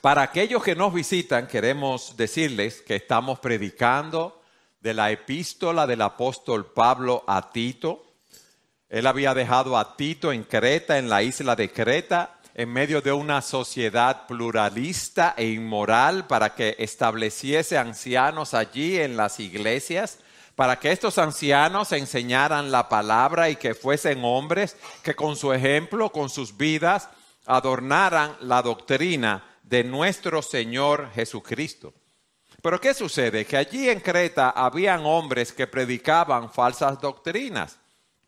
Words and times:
Para 0.00 0.22
aquellos 0.22 0.62
que 0.62 0.74
nos 0.74 0.92
visitan, 0.92 1.46
queremos 1.46 2.16
decirles 2.16 2.80
que 2.82 2.96
estamos 2.96 3.38
predicando 3.38 4.42
de 4.80 4.94
la 4.94 5.12
epístola 5.12 5.86
del 5.86 6.02
apóstol 6.02 6.66
Pablo 6.72 7.22
a 7.28 7.52
Tito. 7.52 8.04
Él 8.88 9.06
había 9.06 9.32
dejado 9.32 9.78
a 9.78 9.96
Tito 9.96 10.32
en 10.32 10.42
Creta, 10.42 10.98
en 10.98 11.08
la 11.08 11.22
isla 11.22 11.54
de 11.54 11.70
Creta, 11.70 12.40
en 12.54 12.68
medio 12.70 13.00
de 13.00 13.12
una 13.12 13.40
sociedad 13.42 14.26
pluralista 14.26 15.34
e 15.36 15.46
inmoral 15.46 16.26
para 16.26 16.54
que 16.54 16.74
estableciese 16.78 17.78
ancianos 17.78 18.54
allí 18.54 18.98
en 18.98 19.16
las 19.16 19.38
iglesias, 19.38 20.18
para 20.56 20.80
que 20.80 20.90
estos 20.90 21.16
ancianos 21.16 21.92
enseñaran 21.92 22.72
la 22.72 22.88
palabra 22.88 23.48
y 23.48 23.56
que 23.56 23.74
fuesen 23.74 24.24
hombres 24.24 24.76
que 25.02 25.14
con 25.14 25.36
su 25.36 25.52
ejemplo, 25.52 26.10
con 26.10 26.28
sus 26.28 26.56
vidas, 26.56 27.08
adornaran 27.46 28.36
la 28.40 28.62
doctrina 28.62 29.51
de 29.72 29.84
nuestro 29.84 30.42
Señor 30.42 31.08
Jesucristo. 31.14 31.94
Pero 32.60 32.78
¿qué 32.78 32.92
sucede? 32.92 33.46
Que 33.46 33.56
allí 33.56 33.88
en 33.88 34.00
Creta 34.00 34.50
habían 34.50 35.06
hombres 35.06 35.50
que 35.50 35.66
predicaban 35.66 36.52
falsas 36.52 37.00
doctrinas 37.00 37.78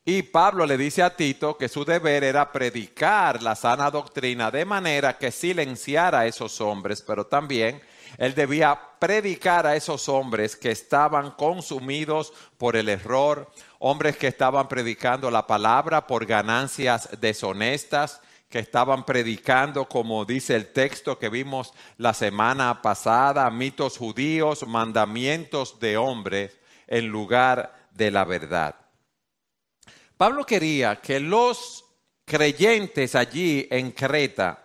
y 0.06 0.22
Pablo 0.22 0.64
le 0.64 0.78
dice 0.78 1.02
a 1.02 1.14
Tito 1.14 1.58
que 1.58 1.68
su 1.68 1.84
deber 1.84 2.24
era 2.24 2.50
predicar 2.50 3.42
la 3.42 3.54
sana 3.54 3.90
doctrina 3.90 4.50
de 4.50 4.64
manera 4.64 5.18
que 5.18 5.30
silenciara 5.30 6.20
a 6.20 6.26
esos 6.26 6.62
hombres, 6.62 7.02
pero 7.02 7.26
también 7.26 7.82
él 8.16 8.34
debía 8.34 8.78
predicar 8.98 9.66
a 9.66 9.76
esos 9.76 10.08
hombres 10.08 10.56
que 10.56 10.70
estaban 10.70 11.32
consumidos 11.32 12.32
por 12.56 12.74
el 12.74 12.88
error, 12.88 13.50
hombres 13.80 14.16
que 14.16 14.28
estaban 14.28 14.66
predicando 14.66 15.30
la 15.30 15.46
palabra 15.46 16.06
por 16.06 16.24
ganancias 16.24 17.10
deshonestas, 17.20 18.22
que 18.54 18.60
estaban 18.60 19.04
predicando, 19.04 19.88
como 19.88 20.24
dice 20.24 20.54
el 20.54 20.72
texto 20.72 21.18
que 21.18 21.28
vimos 21.28 21.74
la 21.98 22.14
semana 22.14 22.82
pasada, 22.82 23.50
mitos 23.50 23.98
judíos, 23.98 24.64
mandamientos 24.64 25.80
de 25.80 25.96
hombres 25.96 26.56
en 26.86 27.08
lugar 27.08 27.88
de 27.90 28.12
la 28.12 28.24
verdad. 28.24 28.76
Pablo 30.16 30.46
quería 30.46 31.00
que 31.00 31.18
los 31.18 31.84
creyentes 32.24 33.16
allí 33.16 33.66
en 33.72 33.90
Creta 33.90 34.62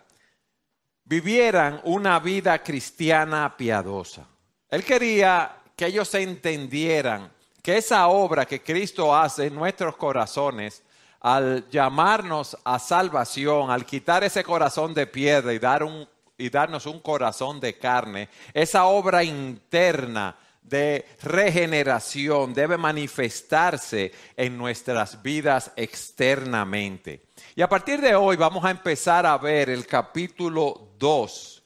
vivieran 1.05 1.81
una 1.83 2.19
vida 2.19 2.61
cristiana 2.61 3.57
piadosa. 3.57 4.27
Él 4.69 4.83
quería 4.83 5.63
que 5.75 5.87
ellos 5.87 6.13
entendieran 6.13 7.31
que 7.63 7.77
esa 7.77 8.07
obra 8.07 8.45
que 8.45 8.61
Cristo 8.61 9.15
hace 9.15 9.47
en 9.47 9.55
nuestros 9.55 9.95
corazones, 9.95 10.83
al 11.21 11.69
llamarnos 11.69 12.57
a 12.63 12.79
salvación, 12.79 13.71
al 13.71 13.85
quitar 13.85 14.23
ese 14.23 14.43
corazón 14.43 14.93
de 14.93 15.07
piedra 15.07 15.53
y, 15.53 15.59
dar 15.59 15.83
un, 15.83 16.07
y 16.37 16.49
darnos 16.49 16.85
un 16.85 16.99
corazón 16.99 17.59
de 17.59 17.77
carne, 17.77 18.29
esa 18.53 18.85
obra 18.85 19.23
interna, 19.23 20.35
de 20.69 21.05
regeneración 21.23 22.53
debe 22.53 22.77
manifestarse 22.77 24.11
en 24.37 24.57
nuestras 24.57 25.21
vidas 25.21 25.71
externamente. 25.75 27.23
Y 27.55 27.61
a 27.61 27.69
partir 27.69 27.99
de 27.99 28.15
hoy 28.15 28.37
vamos 28.37 28.63
a 28.63 28.69
empezar 28.69 29.25
a 29.25 29.37
ver 29.37 29.69
el 29.69 29.87
capítulo 29.87 30.89
2. 30.99 31.63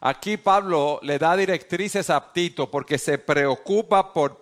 Aquí 0.00 0.36
Pablo 0.36 0.98
le 1.02 1.18
da 1.18 1.36
directrices 1.36 2.10
a 2.10 2.32
Tito 2.32 2.68
porque 2.68 2.98
se 2.98 3.18
preocupa 3.18 4.12
por 4.12 4.40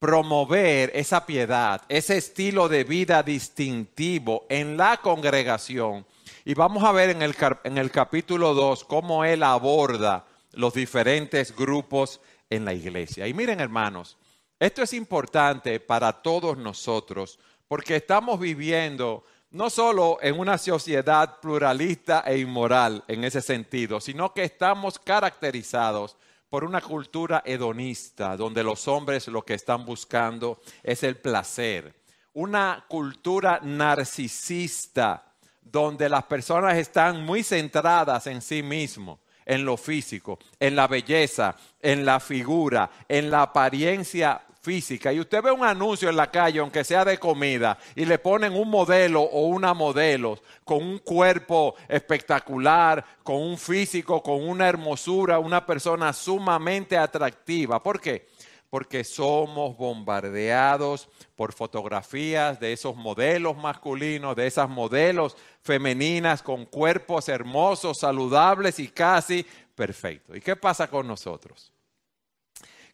promover 0.00 0.90
esa 0.94 1.26
piedad, 1.26 1.82
ese 1.88 2.16
estilo 2.16 2.70
de 2.70 2.84
vida 2.84 3.22
distintivo 3.22 4.46
en 4.48 4.78
la 4.78 4.96
congregación. 4.96 6.06
Y 6.46 6.54
vamos 6.54 6.82
a 6.84 6.92
ver 6.92 7.10
en 7.10 7.20
el, 7.20 7.36
en 7.64 7.76
el 7.76 7.90
capítulo 7.90 8.54
2 8.54 8.84
cómo 8.84 9.26
él 9.26 9.42
aborda 9.42 10.24
los 10.52 10.72
diferentes 10.72 11.54
grupos 11.54 12.20
en 12.48 12.64
la 12.64 12.72
iglesia. 12.72 13.28
Y 13.28 13.34
miren 13.34 13.60
hermanos, 13.60 14.16
esto 14.58 14.82
es 14.82 14.94
importante 14.94 15.78
para 15.80 16.22
todos 16.22 16.56
nosotros 16.56 17.38
porque 17.68 17.96
estamos 17.96 18.40
viviendo 18.40 19.22
no 19.50 19.68
solo 19.68 20.18
en 20.22 20.38
una 20.38 20.56
sociedad 20.56 21.40
pluralista 21.40 22.24
e 22.26 22.38
inmoral 22.38 23.04
en 23.06 23.24
ese 23.24 23.42
sentido, 23.42 24.00
sino 24.00 24.32
que 24.32 24.44
estamos 24.44 24.98
caracterizados 24.98 26.16
por 26.50 26.64
una 26.64 26.80
cultura 26.80 27.42
hedonista, 27.46 28.36
donde 28.36 28.64
los 28.64 28.86
hombres 28.88 29.28
lo 29.28 29.42
que 29.42 29.54
están 29.54 29.86
buscando 29.86 30.60
es 30.82 31.04
el 31.04 31.16
placer. 31.16 31.94
Una 32.34 32.84
cultura 32.88 33.60
narcisista, 33.62 35.32
donde 35.62 36.08
las 36.08 36.24
personas 36.24 36.76
están 36.76 37.24
muy 37.24 37.44
centradas 37.44 38.26
en 38.26 38.42
sí 38.42 38.62
mismos 38.62 39.20
en 39.46 39.64
lo 39.64 39.76
físico, 39.76 40.38
en 40.60 40.76
la 40.76 40.86
belleza, 40.86 41.56
en 41.80 42.04
la 42.04 42.20
figura, 42.20 42.90
en 43.08 43.30
la 43.30 43.42
apariencia 43.42 44.42
física. 44.60 45.12
Y 45.12 45.20
usted 45.20 45.42
ve 45.42 45.50
un 45.50 45.64
anuncio 45.64 46.08
en 46.08 46.16
la 46.16 46.30
calle, 46.30 46.60
aunque 46.60 46.84
sea 46.84 47.04
de 47.04 47.18
comida, 47.18 47.78
y 47.94 48.04
le 48.04 48.18
ponen 48.18 48.54
un 48.54 48.68
modelo 48.68 49.22
o 49.22 49.46
una 49.46 49.74
modelo 49.74 50.38
con 50.64 50.82
un 50.82 50.98
cuerpo 50.98 51.74
espectacular, 51.88 53.04
con 53.22 53.36
un 53.36 53.58
físico, 53.58 54.22
con 54.22 54.46
una 54.48 54.68
hermosura, 54.68 55.38
una 55.38 55.64
persona 55.64 56.12
sumamente 56.12 56.96
atractiva. 56.96 57.82
¿Por 57.82 58.00
qué? 58.00 58.28
porque 58.70 59.02
somos 59.02 59.76
bombardeados 59.76 61.08
por 61.34 61.52
fotografías 61.52 62.60
de 62.60 62.72
esos 62.72 62.94
modelos 62.94 63.56
masculinos, 63.56 64.36
de 64.36 64.46
esas 64.46 64.68
modelos 64.70 65.36
femeninas 65.60 66.40
con 66.40 66.66
cuerpos 66.66 67.28
hermosos, 67.28 67.98
saludables 67.98 68.78
y 68.78 68.86
casi 68.86 69.44
perfectos. 69.74 70.36
¿Y 70.36 70.40
qué 70.40 70.54
pasa 70.54 70.88
con 70.88 71.08
nosotros? 71.08 71.72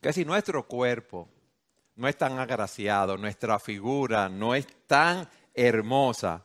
Que 0.01 0.15
si 0.15 0.25
nuestro 0.25 0.67
cuerpo 0.67 1.29
no 1.97 2.09
es 2.09 2.17
tan 2.17 2.39
agraciado, 2.39 3.17
nuestra 3.17 3.59
figura 3.59 4.29
no 4.29 4.55
es 4.55 4.67
tan 4.87 5.29
hermosa, 5.55 6.43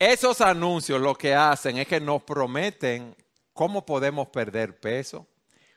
esos 0.00 0.40
anuncios 0.40 0.98
lo 0.98 1.14
que 1.14 1.34
hacen 1.34 1.76
es 1.76 1.86
que 1.86 2.00
nos 2.00 2.22
prometen 2.22 3.14
cómo 3.52 3.84
podemos 3.84 4.28
perder 4.28 4.80
peso, 4.80 5.26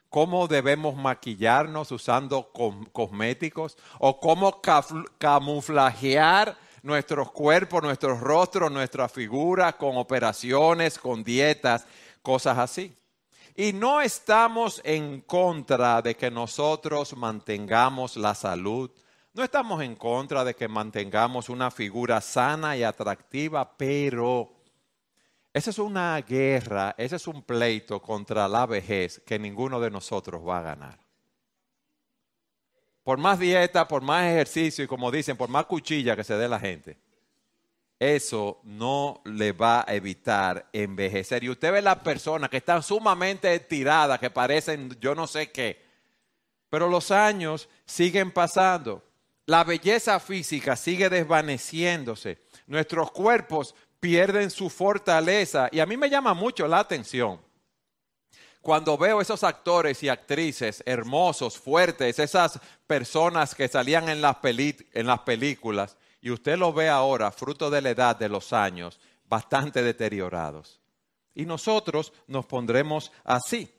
cómo 0.07 0.47
debemos 0.47 0.95
maquillarnos 0.95 1.91
usando 1.91 2.53
cosméticos 2.93 3.77
o 3.99 4.21
cómo 4.21 4.61
camuflajear 5.17 6.57
nuestros 6.83 7.33
cuerpos, 7.33 7.83
nuestros 7.83 8.21
rostros, 8.21 8.71
nuestra 8.71 9.09
figura 9.09 9.73
con 9.73 9.97
operaciones, 9.97 10.97
con 10.97 11.21
dietas, 11.21 11.85
cosas 12.21 12.57
así. 12.57 12.95
Y 13.57 13.73
no 13.73 13.99
estamos 13.99 14.79
en 14.85 15.19
contra 15.19 16.01
de 16.01 16.15
que 16.15 16.31
nosotros 16.31 17.13
mantengamos 17.17 18.15
la 18.15 18.35
salud, 18.35 18.89
no 19.33 19.43
estamos 19.43 19.81
en 19.81 19.95
contra 19.95 20.43
de 20.43 20.55
que 20.55 20.67
mantengamos 20.67 21.49
una 21.49 21.71
figura 21.71 22.21
sana 22.21 22.77
y 22.77 22.83
atractiva, 22.83 23.75
pero 23.77 24.53
esa 25.51 25.71
es 25.71 25.79
una 25.79 26.19
guerra, 26.21 26.93
ese 26.97 27.15
es 27.15 27.27
un 27.27 27.41
pleito 27.41 27.99
contra 27.99 28.47
la 28.47 28.65
vejez 28.65 29.21
que 29.25 29.39
ninguno 29.39 29.79
de 29.79 29.89
nosotros 29.89 30.41
va 30.47 30.59
a 30.59 30.63
ganar. 30.63 30.99
Por 33.03 33.17
más 33.17 33.39
dieta, 33.39 33.87
por 33.87 34.01
más 34.01 34.25
ejercicio 34.25 34.83
y 34.83 34.87
como 34.87 35.11
dicen, 35.11 35.35
por 35.35 35.49
más 35.49 35.65
cuchilla 35.65 36.15
que 36.15 36.23
se 36.23 36.37
dé 36.37 36.47
la 36.47 36.59
gente, 36.59 36.97
eso 37.99 38.59
no 38.63 39.21
le 39.25 39.51
va 39.51 39.83
a 39.87 39.95
evitar 39.95 40.69
envejecer. 40.73 41.43
Y 41.43 41.49
usted 41.49 41.71
ve 41.71 41.81
las 41.81 41.99
personas 41.99 42.49
que 42.49 42.57
están 42.57 42.83
sumamente 42.83 43.59
tiradas, 43.61 44.19
que 44.19 44.29
parecen 44.29 44.95
yo 44.99 45.15
no 45.15 45.25
sé 45.25 45.51
qué, 45.51 45.83
pero 46.69 46.87
los 46.87 47.11
años 47.11 47.67
siguen 47.85 48.31
pasando. 48.31 49.03
La 49.45 49.63
belleza 49.63 50.19
física 50.19 50.75
sigue 50.75 51.09
desvaneciéndose. 51.09 52.43
Nuestros 52.67 53.11
cuerpos 53.11 53.75
pierden 53.99 54.49
su 54.49 54.69
fortaleza. 54.69 55.69
Y 55.71 55.79
a 55.79 55.85
mí 55.85 55.97
me 55.97 56.09
llama 56.09 56.33
mucho 56.33 56.67
la 56.67 56.79
atención 56.79 57.39
cuando 58.63 58.97
veo 58.97 59.19
esos 59.19 59.43
actores 59.43 60.01
y 60.03 60.09
actrices 60.09 60.81
hermosos, 60.85 61.57
fuertes, 61.57 62.17
esas 62.17 62.61
personas 62.87 63.53
que 63.53 63.67
salían 63.67 64.07
en 64.07 64.21
las, 64.21 64.37
en 64.41 65.05
las 65.05 65.19
películas, 65.19 65.97
y 66.21 66.31
usted 66.31 66.57
lo 66.57 66.71
ve 66.71 66.87
ahora, 66.87 67.29
fruto 67.31 67.69
de 67.69 67.81
la 67.81 67.89
edad 67.89 68.15
de 68.15 68.29
los 68.29 68.53
años, 68.53 69.01
bastante 69.25 69.83
deteriorados. 69.83 70.79
Y 71.35 71.45
nosotros 71.45 72.13
nos 72.27 72.45
pondremos 72.45 73.11
así. 73.25 73.69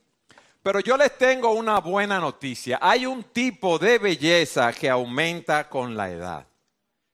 Pero 0.64 0.80
yo 0.80 0.96
les 0.96 1.18
tengo 1.18 1.50
una 1.50 1.78
buena 1.80 2.18
noticia. 2.18 2.78
Hay 2.80 3.04
un 3.04 3.24
tipo 3.24 3.78
de 3.78 3.98
belleza 3.98 4.72
que 4.72 4.88
aumenta 4.88 5.68
con 5.68 5.94
la 5.94 6.10
edad. 6.10 6.46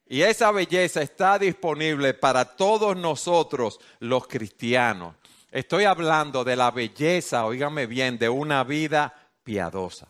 Y 0.06 0.22
esa 0.22 0.52
belleza 0.52 1.02
está 1.02 1.36
disponible 1.36 2.14
para 2.14 2.44
todos 2.44 2.96
nosotros 2.96 3.80
los 3.98 4.28
cristianos. 4.28 5.16
Estoy 5.50 5.82
hablando 5.82 6.44
de 6.44 6.54
la 6.54 6.70
belleza, 6.70 7.44
oígame 7.44 7.86
bien, 7.86 8.18
de 8.18 8.28
una 8.28 8.62
vida 8.62 9.12
piadosa. 9.42 10.06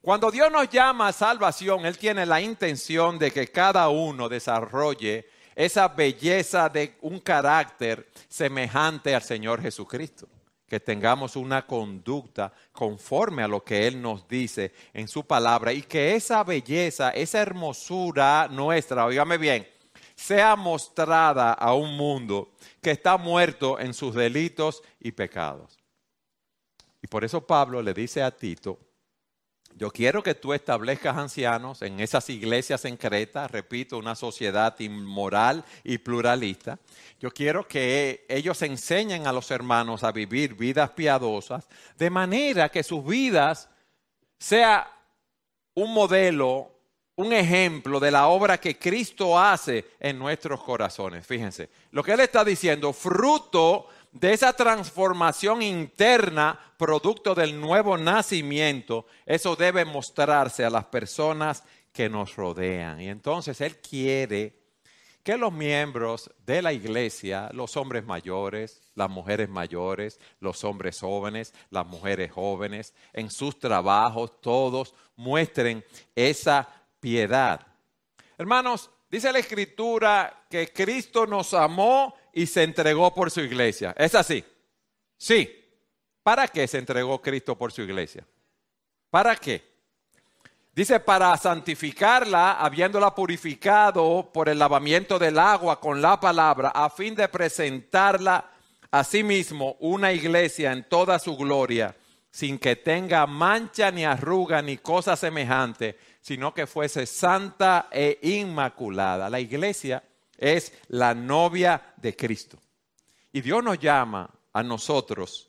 Cuando 0.00 0.30
Dios 0.30 0.50
nos 0.50 0.70
llama 0.70 1.08
a 1.08 1.12
salvación, 1.12 1.84
Él 1.84 1.98
tiene 1.98 2.24
la 2.24 2.40
intención 2.40 3.18
de 3.18 3.30
que 3.30 3.48
cada 3.48 3.90
uno 3.90 4.26
desarrolle 4.26 5.28
esa 5.54 5.88
belleza 5.88 6.70
de 6.70 6.96
un 7.02 7.20
carácter 7.20 8.08
semejante 8.26 9.14
al 9.14 9.22
Señor 9.22 9.60
Jesucristo. 9.60 10.28
Que 10.66 10.80
tengamos 10.80 11.36
una 11.36 11.66
conducta 11.66 12.52
conforme 12.72 13.42
a 13.42 13.48
lo 13.48 13.62
que 13.62 13.86
Él 13.86 14.00
nos 14.00 14.26
dice 14.26 14.72
en 14.92 15.08
su 15.08 15.24
palabra 15.24 15.72
y 15.72 15.82
que 15.82 16.14
esa 16.14 16.42
belleza, 16.42 17.10
esa 17.10 17.40
hermosura 17.40 18.48
nuestra, 18.50 19.04
oígame 19.04 19.38
bien, 19.38 19.68
sea 20.14 20.56
mostrada 20.56 21.52
a 21.52 21.74
un 21.74 21.96
mundo 21.96 22.52
que 22.80 22.92
está 22.92 23.16
muerto 23.16 23.78
en 23.78 23.92
sus 23.94 24.14
delitos 24.14 24.82
y 25.00 25.12
pecados. 25.12 25.78
Y 27.02 27.06
por 27.06 27.24
eso 27.24 27.46
Pablo 27.46 27.82
le 27.82 27.92
dice 27.92 28.22
a 28.22 28.30
Tito, 28.30 28.78
yo 29.76 29.90
quiero 29.90 30.22
que 30.22 30.34
tú 30.34 30.52
establezcas 30.52 31.16
ancianos 31.16 31.82
en 31.82 31.98
esas 31.98 32.30
iglesias 32.30 32.84
en 32.84 32.96
Creta, 32.96 33.48
repito, 33.48 33.98
una 33.98 34.14
sociedad 34.14 34.78
inmoral 34.78 35.64
y 35.82 35.98
pluralista. 35.98 36.78
Yo 37.18 37.32
quiero 37.32 37.66
que 37.66 38.24
ellos 38.28 38.62
enseñen 38.62 39.26
a 39.26 39.32
los 39.32 39.50
hermanos 39.50 40.04
a 40.04 40.12
vivir 40.12 40.54
vidas 40.54 40.90
piadosas, 40.90 41.68
de 41.98 42.08
manera 42.08 42.68
que 42.68 42.84
sus 42.84 43.04
vidas 43.04 43.68
sea 44.38 44.88
un 45.74 45.92
modelo, 45.92 46.70
un 47.16 47.32
ejemplo 47.32 47.98
de 47.98 48.12
la 48.12 48.28
obra 48.28 48.58
que 48.58 48.78
Cristo 48.78 49.38
hace 49.38 49.86
en 49.98 50.18
nuestros 50.20 50.62
corazones. 50.62 51.26
Fíjense, 51.26 51.68
lo 51.90 52.04
que 52.04 52.12
él 52.12 52.20
está 52.20 52.44
diciendo, 52.44 52.92
fruto 52.92 53.88
de 54.14 54.32
esa 54.32 54.52
transformación 54.52 55.60
interna, 55.60 56.58
producto 56.78 57.34
del 57.34 57.60
nuevo 57.60 57.98
nacimiento, 57.98 59.06
eso 59.26 59.56
debe 59.56 59.84
mostrarse 59.84 60.64
a 60.64 60.70
las 60.70 60.84
personas 60.84 61.64
que 61.92 62.08
nos 62.08 62.36
rodean. 62.36 63.00
Y 63.00 63.08
entonces 63.08 63.60
Él 63.60 63.78
quiere 63.80 64.56
que 65.24 65.36
los 65.36 65.52
miembros 65.52 66.30
de 66.46 66.62
la 66.62 66.72
iglesia, 66.72 67.50
los 67.54 67.76
hombres 67.76 68.04
mayores, 68.04 68.82
las 68.94 69.10
mujeres 69.10 69.48
mayores, 69.48 70.20
los 70.38 70.62
hombres 70.62 71.00
jóvenes, 71.00 71.52
las 71.70 71.86
mujeres 71.86 72.30
jóvenes, 72.30 72.94
en 73.12 73.30
sus 73.30 73.58
trabajos, 73.58 74.40
todos 74.40 74.94
muestren 75.16 75.84
esa 76.14 76.68
piedad. 77.00 77.66
Hermanos, 78.38 78.90
dice 79.10 79.32
la 79.32 79.40
escritura 79.40 80.44
que 80.48 80.72
Cristo 80.72 81.26
nos 81.26 81.52
amó 81.52 82.14
y 82.34 82.46
se 82.46 82.62
entregó 82.62 83.14
por 83.14 83.30
su 83.30 83.40
iglesia. 83.40 83.94
¿Es 83.96 84.14
así? 84.14 84.44
Sí. 85.16 85.60
¿Para 86.22 86.48
qué 86.48 86.66
se 86.66 86.78
entregó 86.78 87.20
Cristo 87.20 87.56
por 87.56 87.70
su 87.70 87.82
iglesia? 87.82 88.26
¿Para 89.10 89.36
qué? 89.36 89.74
Dice, 90.74 90.98
para 90.98 91.36
santificarla, 91.36 92.54
habiéndola 92.54 93.14
purificado 93.14 94.28
por 94.32 94.48
el 94.48 94.58
lavamiento 94.58 95.18
del 95.18 95.38
agua 95.38 95.78
con 95.78 96.02
la 96.02 96.18
palabra, 96.18 96.70
a 96.70 96.90
fin 96.90 97.14
de 97.14 97.28
presentarla 97.28 98.50
a 98.90 99.04
sí 99.04 99.22
mismo 99.22 99.76
una 99.80 100.12
iglesia 100.12 100.72
en 100.72 100.88
toda 100.88 101.18
su 101.18 101.36
gloria, 101.36 101.94
sin 102.30 102.58
que 102.58 102.74
tenga 102.74 103.26
mancha 103.26 103.92
ni 103.92 104.04
arruga 104.04 104.62
ni 104.62 104.78
cosa 104.78 105.14
semejante, 105.14 105.96
sino 106.20 106.52
que 106.52 106.66
fuese 106.66 107.06
santa 107.06 107.88
e 107.92 108.18
inmaculada. 108.22 109.30
La 109.30 109.38
iglesia 109.38 110.02
es 110.38 110.72
la 110.88 111.14
novia 111.14 111.94
de 111.96 112.14
Cristo. 112.14 112.58
Y 113.32 113.40
Dios 113.40 113.62
nos 113.62 113.78
llama 113.78 114.30
a 114.52 114.62
nosotros 114.62 115.48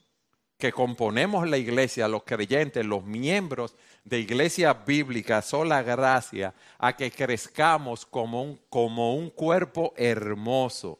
que 0.58 0.72
componemos 0.72 1.48
la 1.48 1.58
iglesia, 1.58 2.08
los 2.08 2.22
creyentes, 2.22 2.84
los 2.84 3.04
miembros 3.04 3.74
de 4.04 4.20
iglesia 4.20 4.72
bíblica, 4.72 5.42
sola 5.42 5.82
gracia, 5.82 6.54
a 6.78 6.96
que 6.96 7.10
crezcamos 7.10 8.06
como 8.06 8.42
un, 8.42 8.60
como 8.68 9.14
un 9.14 9.30
cuerpo 9.30 9.92
hermoso, 9.96 10.98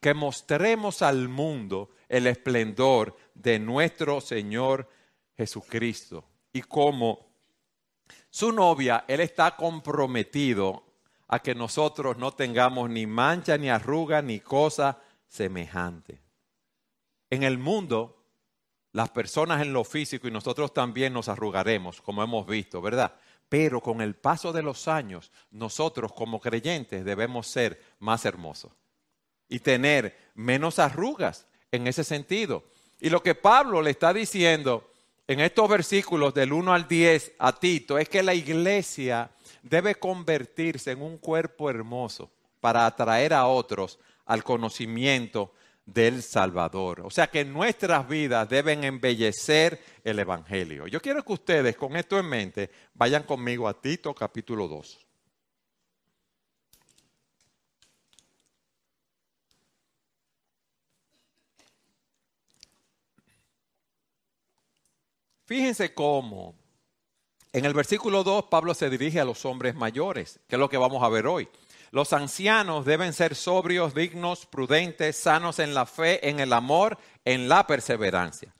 que 0.00 0.14
mostremos 0.14 1.02
al 1.02 1.28
mundo 1.28 1.90
el 2.08 2.26
esplendor 2.26 3.16
de 3.34 3.58
nuestro 3.58 4.20
Señor 4.20 4.88
Jesucristo. 5.36 6.24
Y 6.52 6.62
como 6.62 7.26
su 8.30 8.52
novia, 8.52 9.04
Él 9.08 9.20
está 9.20 9.56
comprometido 9.56 10.85
a 11.28 11.40
que 11.40 11.54
nosotros 11.54 12.16
no 12.18 12.32
tengamos 12.32 12.90
ni 12.90 13.06
mancha, 13.06 13.58
ni 13.58 13.68
arruga, 13.68 14.22
ni 14.22 14.40
cosa 14.40 14.98
semejante. 15.28 16.20
En 17.30 17.42
el 17.42 17.58
mundo, 17.58 18.22
las 18.92 19.10
personas 19.10 19.60
en 19.62 19.72
lo 19.72 19.84
físico 19.84 20.28
y 20.28 20.30
nosotros 20.30 20.72
también 20.72 21.12
nos 21.12 21.28
arrugaremos, 21.28 22.00
como 22.00 22.22
hemos 22.22 22.46
visto, 22.46 22.80
¿verdad? 22.80 23.14
Pero 23.48 23.80
con 23.80 24.00
el 24.00 24.14
paso 24.14 24.52
de 24.52 24.62
los 24.62 24.88
años, 24.88 25.30
nosotros 25.50 26.12
como 26.12 26.40
creyentes 26.40 27.04
debemos 27.04 27.46
ser 27.46 27.80
más 27.98 28.24
hermosos 28.24 28.72
y 29.48 29.60
tener 29.60 30.16
menos 30.34 30.78
arrugas 30.78 31.46
en 31.70 31.86
ese 31.86 32.04
sentido. 32.04 32.64
Y 33.00 33.10
lo 33.10 33.22
que 33.22 33.34
Pablo 33.34 33.82
le 33.82 33.90
está 33.90 34.12
diciendo 34.12 34.90
en 35.26 35.40
estos 35.40 35.68
versículos 35.68 36.34
del 36.34 36.52
1 36.52 36.72
al 36.72 36.88
10 36.88 37.34
a 37.38 37.52
Tito 37.52 37.98
es 37.98 38.08
que 38.08 38.22
la 38.22 38.34
iglesia 38.34 39.30
debe 39.68 39.96
convertirse 39.96 40.92
en 40.92 41.02
un 41.02 41.18
cuerpo 41.18 41.68
hermoso 41.68 42.30
para 42.60 42.86
atraer 42.86 43.34
a 43.34 43.46
otros 43.46 43.98
al 44.24 44.44
conocimiento 44.44 45.52
del 45.84 46.22
Salvador. 46.22 47.02
O 47.02 47.10
sea 47.10 47.28
que 47.28 47.44
nuestras 47.44 48.08
vidas 48.08 48.48
deben 48.48 48.84
embellecer 48.84 49.80
el 50.04 50.18
Evangelio. 50.18 50.86
Yo 50.86 51.00
quiero 51.00 51.24
que 51.24 51.32
ustedes 51.32 51.76
con 51.76 51.96
esto 51.96 52.18
en 52.18 52.26
mente 52.26 52.70
vayan 52.94 53.22
conmigo 53.22 53.68
a 53.68 53.80
Tito 53.80 54.14
capítulo 54.14 54.68
2. 54.68 55.06
Fíjense 65.44 65.94
cómo 65.94 66.56
en 67.56 67.64
el 67.64 67.72
versículo 67.72 68.22
2 68.22 68.44
Pablo 68.50 68.74
se 68.74 68.90
dirige 68.90 69.18
a 69.18 69.24
los 69.24 69.46
hombres 69.46 69.74
mayores, 69.74 70.40
que 70.46 70.56
es 70.56 70.60
lo 70.60 70.68
que 70.68 70.76
vamos 70.76 71.02
a 71.02 71.08
ver 71.08 71.26
hoy. 71.26 71.48
Los 71.90 72.12
ancianos 72.12 72.84
deben 72.84 73.14
ser 73.14 73.34
sobrios, 73.34 73.94
dignos, 73.94 74.44
prudentes, 74.44 75.16
sanos 75.16 75.58
en 75.58 75.72
la 75.72 75.86
fe, 75.86 76.28
en 76.28 76.38
el 76.38 76.52
amor, 76.52 76.98
en 77.24 77.48
la 77.48 77.66
perseverancia. 77.66 78.54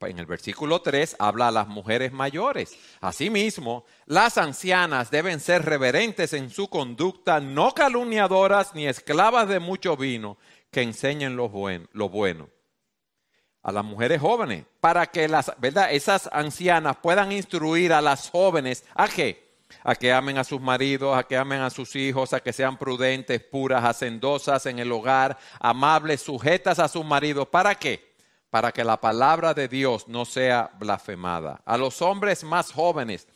En 0.00 0.18
el 0.18 0.26
versículo 0.26 0.82
3 0.82 1.16
habla 1.18 1.48
a 1.48 1.50
las 1.50 1.66
mujeres 1.66 2.12
mayores. 2.12 2.76
Asimismo, 3.00 3.86
las 4.04 4.36
ancianas 4.36 5.10
deben 5.10 5.40
ser 5.40 5.64
reverentes 5.64 6.34
en 6.34 6.50
su 6.50 6.68
conducta, 6.68 7.40
no 7.40 7.72
calumniadoras 7.72 8.74
ni 8.74 8.86
esclavas 8.86 9.48
de 9.48 9.60
mucho 9.60 9.96
vino, 9.96 10.36
que 10.70 10.82
enseñen 10.82 11.36
lo 11.36 11.48
bueno. 11.48 11.88
Lo 11.92 12.10
bueno 12.10 12.50
a 13.62 13.70
las 13.70 13.84
mujeres 13.84 14.20
jóvenes, 14.20 14.64
para 14.80 15.06
que 15.06 15.28
las, 15.28 15.52
¿verdad? 15.58 15.92
Esas 15.92 16.28
ancianas 16.32 16.96
puedan 16.96 17.30
instruir 17.30 17.92
a 17.92 18.00
las 18.00 18.28
jóvenes 18.28 18.84
a 18.94 19.06
qué? 19.08 19.52
A 19.84 19.94
que 19.94 20.12
amen 20.12 20.36
a 20.38 20.44
sus 20.44 20.60
maridos, 20.60 21.16
a 21.16 21.22
que 21.22 21.36
amen 21.36 21.60
a 21.60 21.70
sus 21.70 21.94
hijos, 21.96 22.32
a 22.32 22.40
que 22.40 22.52
sean 22.52 22.76
prudentes, 22.76 23.40
puras, 23.40 23.84
hacendosas 23.84 24.66
en 24.66 24.78
el 24.78 24.90
hogar, 24.90 25.38
amables, 25.60 26.22
sujetas 26.22 26.78
a 26.78 26.88
sus 26.88 27.04
maridos. 27.04 27.48
¿Para 27.48 27.74
qué? 27.76 28.12
Para 28.50 28.72
que 28.72 28.84
la 28.84 29.00
palabra 29.00 29.54
de 29.54 29.68
Dios 29.68 30.08
no 30.08 30.24
sea 30.24 30.70
blasfemada. 30.78 31.62
A 31.64 31.76
los 31.78 32.02
hombres 32.02 32.44
más 32.44 32.72
jóvenes, 32.72 33.28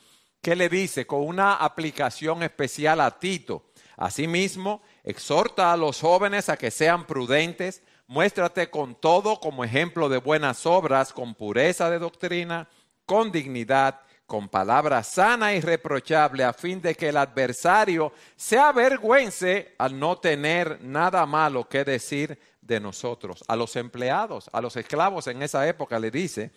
¿qué 0.42 0.56
le 0.56 0.68
dice? 0.68 1.06
Con 1.06 1.26
una 1.26 1.54
aplicación 1.54 2.42
especial 2.42 3.00
a 3.00 3.18
Tito. 3.18 3.64
Asimismo, 3.96 4.82
exhorta 5.04 5.72
a 5.72 5.76
los 5.76 6.00
jóvenes 6.00 6.48
a 6.48 6.58
que 6.58 6.70
sean 6.70 7.06
prudentes, 7.06 7.82
Muéstrate 8.08 8.70
con 8.70 8.94
todo 8.94 9.40
como 9.40 9.64
ejemplo 9.64 10.08
de 10.08 10.18
buenas 10.18 10.64
obras, 10.64 11.12
con 11.12 11.34
pureza 11.34 11.90
de 11.90 11.98
doctrina, 11.98 12.68
con 13.04 13.32
dignidad, 13.32 14.00
con 14.26 14.48
palabra 14.48 15.02
sana 15.02 15.54
y 15.54 15.60
reprochable, 15.60 16.44
a 16.44 16.52
fin 16.52 16.80
de 16.80 16.94
que 16.94 17.08
el 17.08 17.16
adversario 17.16 18.12
se 18.36 18.58
avergüence 18.58 19.74
al 19.78 19.98
no 19.98 20.18
tener 20.18 20.80
nada 20.82 21.26
malo 21.26 21.68
que 21.68 21.84
decir 21.84 22.38
de 22.60 22.80
nosotros. 22.80 23.44
A 23.46 23.56
los 23.56 23.76
empleados, 23.76 24.50
a 24.52 24.60
los 24.60 24.76
esclavos 24.76 25.26
en 25.28 25.42
esa 25.42 25.66
época 25.66 25.98
le 25.98 26.10
dice, 26.10 26.50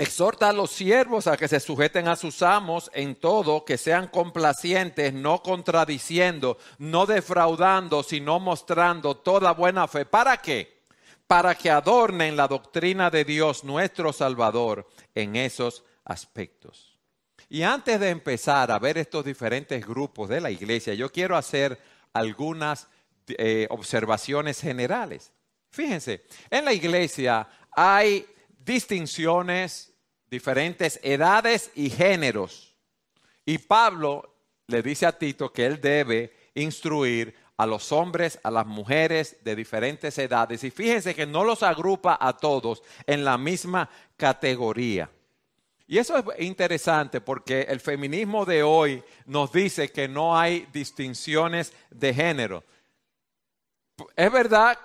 Exhorta 0.00 0.48
a 0.48 0.52
los 0.52 0.70
siervos 0.70 1.26
a 1.26 1.36
que 1.36 1.48
se 1.48 1.58
sujeten 1.58 2.06
a 2.06 2.14
sus 2.14 2.40
amos 2.42 2.88
en 2.94 3.16
todo, 3.16 3.64
que 3.64 3.76
sean 3.76 4.06
complacientes, 4.06 5.12
no 5.12 5.42
contradiciendo, 5.42 6.56
no 6.78 7.04
defraudando, 7.04 8.04
sino 8.04 8.38
mostrando 8.38 9.16
toda 9.16 9.52
buena 9.52 9.88
fe. 9.88 10.06
¿Para 10.06 10.36
qué? 10.36 10.84
Para 11.26 11.56
que 11.56 11.68
adornen 11.68 12.36
la 12.36 12.46
doctrina 12.46 13.10
de 13.10 13.24
Dios 13.24 13.64
nuestro 13.64 14.12
Salvador 14.12 14.88
en 15.16 15.34
esos 15.34 15.82
aspectos. 16.04 16.96
Y 17.48 17.62
antes 17.62 17.98
de 17.98 18.10
empezar 18.10 18.70
a 18.70 18.78
ver 18.78 18.98
estos 18.98 19.24
diferentes 19.24 19.84
grupos 19.84 20.28
de 20.28 20.40
la 20.40 20.52
iglesia, 20.52 20.94
yo 20.94 21.10
quiero 21.10 21.36
hacer 21.36 21.76
algunas 22.12 22.86
eh, 23.26 23.66
observaciones 23.70 24.60
generales. 24.60 25.32
Fíjense, 25.70 26.24
en 26.50 26.64
la 26.64 26.72
iglesia 26.72 27.48
hay 27.72 28.26
distinciones, 28.68 29.87
diferentes 30.30 31.00
edades 31.02 31.70
y 31.74 31.90
géneros. 31.90 32.74
Y 33.44 33.58
Pablo 33.58 34.34
le 34.66 34.82
dice 34.82 35.06
a 35.06 35.18
Tito 35.18 35.52
que 35.52 35.66
él 35.66 35.80
debe 35.80 36.32
instruir 36.54 37.34
a 37.56 37.66
los 37.66 37.90
hombres, 37.92 38.38
a 38.42 38.50
las 38.50 38.66
mujeres 38.66 39.36
de 39.42 39.56
diferentes 39.56 40.16
edades. 40.18 40.62
Y 40.64 40.70
fíjense 40.70 41.14
que 41.14 41.26
no 41.26 41.44
los 41.44 41.62
agrupa 41.62 42.16
a 42.20 42.36
todos 42.36 42.82
en 43.06 43.24
la 43.24 43.36
misma 43.36 43.90
categoría. 44.16 45.10
Y 45.86 45.98
eso 45.98 46.18
es 46.18 46.24
interesante 46.40 47.20
porque 47.20 47.62
el 47.62 47.80
feminismo 47.80 48.44
de 48.44 48.62
hoy 48.62 49.02
nos 49.24 49.50
dice 49.50 49.90
que 49.90 50.06
no 50.06 50.38
hay 50.38 50.68
distinciones 50.72 51.72
de 51.90 52.12
género. 52.12 52.62
Es 54.14 54.30
verdad 54.30 54.78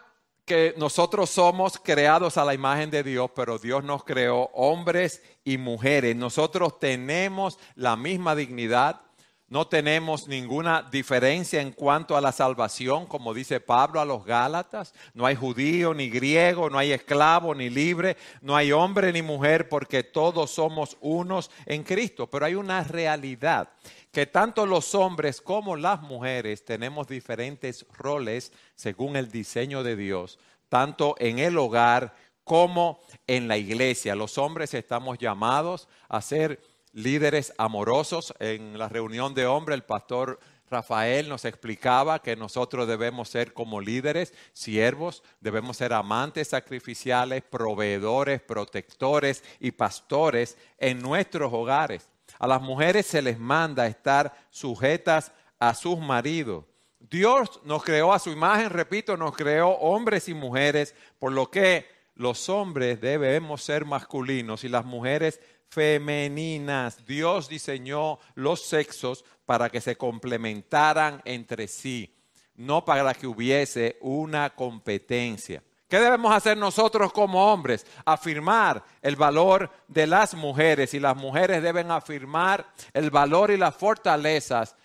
que 0.46 0.74
nosotros 0.78 1.30
somos 1.30 1.78
creados 1.78 2.38
a 2.38 2.46
la 2.46 2.54
imagen 2.54 2.90
de 2.90 3.04
Dios, 3.04 3.32
pero 3.36 3.58
Dios 3.58 3.84
nos 3.84 4.04
creó 4.04 4.50
hombres 4.54 5.22
y 5.44 5.58
mujeres. 5.58 6.16
Nosotros 6.16 6.80
tenemos 6.80 7.58
la 7.76 7.96
misma 7.96 8.36
dignidad, 8.36 9.02
no 9.48 9.68
tenemos 9.68 10.28
ninguna 10.28 10.82
diferencia 10.82 11.62
en 11.62 11.72
cuanto 11.72 12.18
a 12.18 12.22
la 12.22 12.32
salvación, 12.32 13.06
como 13.06 13.36
dice 13.36 13.60
Pablo 13.60 14.02
a 14.02 14.06
los 14.06 14.26
Gálatas. 14.26 14.94
No 15.14 15.28
hay 15.28 15.36
judío 15.36 15.94
ni 15.94 16.10
griego, 16.10 16.72
no 16.72 16.80
hay 16.80 16.92
esclavo 16.92 17.54
ni 17.54 17.70
libre, 17.70 18.18
no 18.42 18.56
hay 18.56 18.72
hombre 18.72 19.14
ni 19.14 19.22
mujer, 19.22 19.70
porque 19.70 20.02
todos 20.04 20.50
somos 20.50 20.98
unos 21.02 21.52
en 21.68 21.84
Cristo. 21.84 22.28
Pero 22.28 22.48
hay 22.48 22.56
una 22.56 22.84
realidad, 22.84 23.70
que 24.14 24.28
tanto 24.28 24.68
los 24.68 24.94
hombres 24.94 25.42
como 25.42 25.76
las 25.76 26.04
mujeres 26.04 26.64
tenemos 26.64 27.08
diferentes 27.08 27.84
roles 27.98 28.54
según 28.76 29.16
el 29.16 29.32
diseño 29.32 29.82
de 29.82 29.96
Dios, 29.96 30.38
tanto 30.70 31.16
en 31.18 31.40
el 31.40 31.58
hogar 31.58 32.14
como 32.44 33.02
en 33.26 33.48
la 33.48 33.58
iglesia. 33.58 34.14
Los 34.14 34.38
hombres 34.38 34.76
estamos 34.76 35.18
llamados 35.18 35.88
a 36.10 36.22
ser 36.22 36.62
líderes 36.92 37.54
amorosos. 37.58 38.36
En 38.38 38.78
la 38.78 38.88
reunión 38.88 39.34
de 39.34 39.48
hombres, 39.48 39.78
el 39.78 39.84
pastor 39.84 40.40
Rafael 40.70 41.28
nos 41.28 41.44
explicaba 41.44 42.22
que 42.22 42.36
nosotros 42.36 42.88
debemos 42.88 43.30
ser 43.30 43.52
como 43.52 43.82
líderes, 43.82 44.36
siervos, 44.54 45.24
debemos 45.42 45.78
ser 45.78 45.92
amantes 45.92 46.50
sacrificiales, 46.50 47.42
proveedores, 47.42 48.44
protectores 48.44 49.44
y 49.60 49.72
pastores 49.72 50.56
en 50.78 51.02
nuestros 51.02 51.52
hogares. 51.52 52.13
A 52.44 52.48
las 52.48 52.62
mujeres 52.62 53.06
se 53.06 53.22
les 53.22 53.40
manda 53.40 53.88
estar 53.88 54.34
sujetas 54.50 55.32
a 55.60 55.74
sus 55.74 55.98
maridos. 55.98 56.66
Dios 57.00 57.62
nos 57.64 57.86
creó 57.86 58.12
a 58.12 58.20
su 58.20 58.32
imagen, 58.32 58.70
repito, 58.70 59.16
nos 59.16 59.34
creó 59.34 59.70
hombres 59.70 60.28
y 60.28 60.34
mujeres, 60.34 60.94
por 61.20 61.32
lo 61.32 61.50
que 61.50 61.88
los 62.16 62.50
hombres 62.50 63.00
debemos 63.00 63.64
ser 63.64 63.86
masculinos 63.86 64.66
y 64.66 64.68
las 64.68 64.84
mujeres 64.84 65.40
femeninas. 65.70 67.06
Dios 67.06 67.48
diseñó 67.48 68.20
los 68.36 68.66
sexos 68.66 69.24
para 69.46 69.70
que 69.70 69.80
se 69.80 69.96
complementaran 69.96 71.22
entre 71.24 71.70
sí, 71.70 72.14
no 72.56 72.84
para 72.84 73.14
que 73.14 73.26
hubiese 73.26 73.98
una 74.02 74.50
competencia. 74.50 75.64
¿Qué 75.88 76.00
debemos 76.00 76.34
hacer 76.34 76.58
nosotros 76.58 77.14
como 77.14 77.52
hombres? 77.52 77.86
Afirmar 78.06 78.84
el 79.02 79.16
valor 79.16 79.70
de 79.88 80.08
las 80.08 80.34
mujeres 80.34 80.94
y 80.94 81.00
las 81.00 81.16
mujeres 81.16 81.62
deben 81.62 81.92
afirmar 81.92 82.66
el 82.94 83.12
valor 83.12 83.52
y 83.52 83.58
las 83.58 83.76
fortalezas 83.76 84.76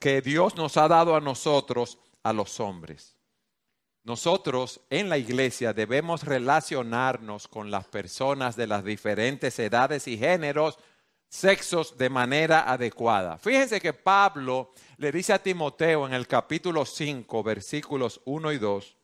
que 0.00 0.20
Dios 0.20 0.56
nos 0.56 0.76
ha 0.76 0.88
dado 0.88 1.14
a 1.14 1.20
nosotros, 1.20 1.98
a 2.22 2.32
los 2.32 2.60
hombres. 2.60 3.16
Nosotros 4.04 4.80
en 4.90 5.08
la 5.08 5.18
iglesia 5.18 5.72
debemos 5.72 6.24
relacionarnos 6.24 7.46
con 7.46 7.70
las 7.70 7.86
personas 7.86 8.56
de 8.56 8.66
las 8.66 8.82
diferentes 8.82 9.58
edades 9.58 10.08
y 10.08 10.16
géneros, 10.16 10.78
sexos 11.28 11.98
de 11.98 12.08
manera 12.08 12.70
adecuada. 12.70 13.36
Fíjense 13.38 13.80
que 13.80 13.92
Pablo 13.92 14.72
le 14.96 15.12
dice 15.12 15.34
a 15.34 15.42
Timoteo 15.42 16.06
en 16.06 16.14
el 16.14 16.26
capítulo 16.26 16.86
5, 16.86 17.42
versículos 17.42 18.20
1 18.24 18.52
y 18.52 18.58
2, 18.58 18.97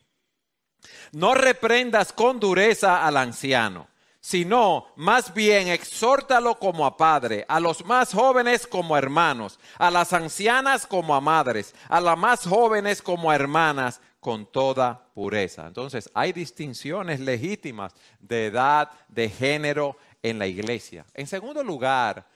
no 1.12 1.35
reprendas 1.35 2.12
con 2.12 2.41
dureza 2.41 3.07
al 3.07 3.17
anciano, 3.17 3.88
sino 4.21 4.87
más 4.97 5.35
bien 5.35 5.69
exhórtalo 5.69 6.59
como 6.59 6.87
a 6.87 6.97
padre, 6.97 7.45
a 7.49 7.61
los 7.61 7.85
más 7.85 8.12
jóvenes 8.12 8.67
como 8.67 8.97
hermanos, 8.97 9.59
a 9.79 9.91
las 9.91 10.12
ancianas 10.12 10.87
como 10.87 11.14
a 11.14 11.21
madres, 11.21 11.75
a 11.88 12.00
las 12.00 12.17
más 12.17 12.47
jóvenes 12.47 13.03
como 13.03 13.31
a 13.31 13.35
hermanas 13.35 14.00
con 14.21 14.47
toda 14.47 15.09
pureza. 15.14 15.67
Entonces, 15.67 16.11
hay 16.14 16.33
distinciones 16.33 17.21
legítimas 17.21 17.93
de 18.19 18.47
edad, 18.47 18.91
de 19.09 19.29
género 19.29 19.99
en 20.23 20.38
la 20.38 20.47
iglesia. 20.47 21.05
En 21.12 21.26
segundo 21.26 21.62
lugar, 21.62 22.26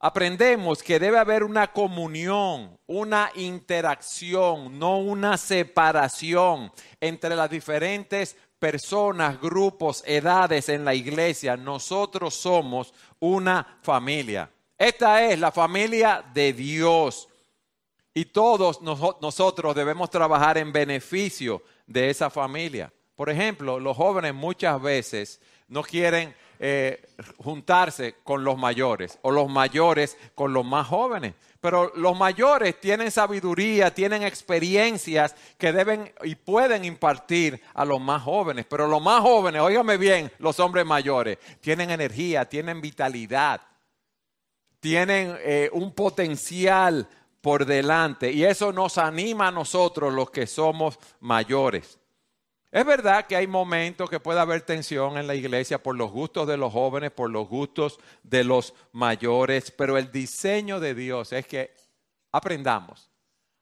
aprendemos 0.00 0.82
que 0.82 0.98
debe 0.98 1.18
haber 1.18 1.42
una 1.42 1.72
comunión, 1.72 2.78
una 2.86 3.30
interacción, 3.34 4.78
no 4.78 4.98
una 4.98 5.36
separación 5.36 6.72
entre 7.00 7.34
las 7.34 7.50
diferentes 7.50 8.36
personas, 8.58 9.40
grupos, 9.40 10.02
edades 10.06 10.68
en 10.68 10.84
la 10.84 10.94
iglesia. 10.94 11.56
Nosotros 11.56 12.34
somos 12.34 12.92
una 13.20 13.78
familia. 13.82 14.50
Esta 14.76 15.24
es 15.24 15.38
la 15.38 15.50
familia 15.50 16.24
de 16.32 16.52
Dios. 16.52 17.28
Y 18.14 18.26
todos 18.26 18.80
nosotros 18.82 19.74
debemos 19.74 20.10
trabajar 20.10 20.58
en 20.58 20.72
beneficio 20.72 21.62
de 21.86 22.10
esa 22.10 22.30
familia. 22.30 22.92
Por 23.14 23.30
ejemplo, 23.30 23.78
los 23.78 23.96
jóvenes 23.96 24.34
muchas 24.34 24.80
veces 24.80 25.40
no 25.68 25.82
quieren 25.82 26.34
eh, 26.60 27.00
juntarse 27.38 28.16
con 28.24 28.42
los 28.44 28.58
mayores 28.58 29.18
o 29.22 29.30
los 29.30 29.48
mayores 29.48 30.16
con 30.34 30.52
los 30.52 30.64
más 30.64 30.86
jóvenes. 30.86 31.34
Pero 31.60 31.92
los 31.96 32.16
mayores 32.16 32.80
tienen 32.80 33.10
sabiduría, 33.10 33.92
tienen 33.92 34.22
experiencias 34.22 35.34
que 35.56 35.72
deben 35.72 36.12
y 36.22 36.36
pueden 36.36 36.84
impartir 36.84 37.60
a 37.74 37.84
los 37.84 38.00
más 38.00 38.22
jóvenes. 38.22 38.66
Pero 38.68 38.86
los 38.86 39.02
más 39.02 39.20
jóvenes, 39.22 39.60
óigame 39.60 39.96
bien, 39.96 40.30
los 40.38 40.60
hombres 40.60 40.86
mayores, 40.86 41.38
tienen 41.60 41.90
energía, 41.90 42.44
tienen 42.48 42.80
vitalidad, 42.80 43.60
tienen 44.80 45.36
eh, 45.40 45.68
un 45.72 45.92
potencial 45.92 47.08
por 47.40 47.66
delante 47.66 48.30
y 48.32 48.44
eso 48.44 48.72
nos 48.72 48.98
anima 48.98 49.48
a 49.48 49.52
nosotros 49.52 50.12
los 50.12 50.30
que 50.30 50.46
somos 50.46 50.98
mayores. 51.20 51.97
Es 52.70 52.84
verdad 52.84 53.26
que 53.26 53.34
hay 53.34 53.46
momentos 53.46 54.10
que 54.10 54.20
puede 54.20 54.40
haber 54.40 54.60
tensión 54.60 55.16
en 55.16 55.26
la 55.26 55.34
iglesia 55.34 55.82
por 55.82 55.96
los 55.96 56.10
gustos 56.10 56.46
de 56.46 56.58
los 56.58 56.70
jóvenes, 56.70 57.10
por 57.10 57.30
los 57.30 57.48
gustos 57.48 57.98
de 58.22 58.44
los 58.44 58.74
mayores, 58.92 59.70
pero 59.70 59.96
el 59.96 60.12
diseño 60.12 60.78
de 60.78 60.94
Dios 60.94 61.32
es 61.32 61.46
que 61.46 61.74
aprendamos 62.30 63.10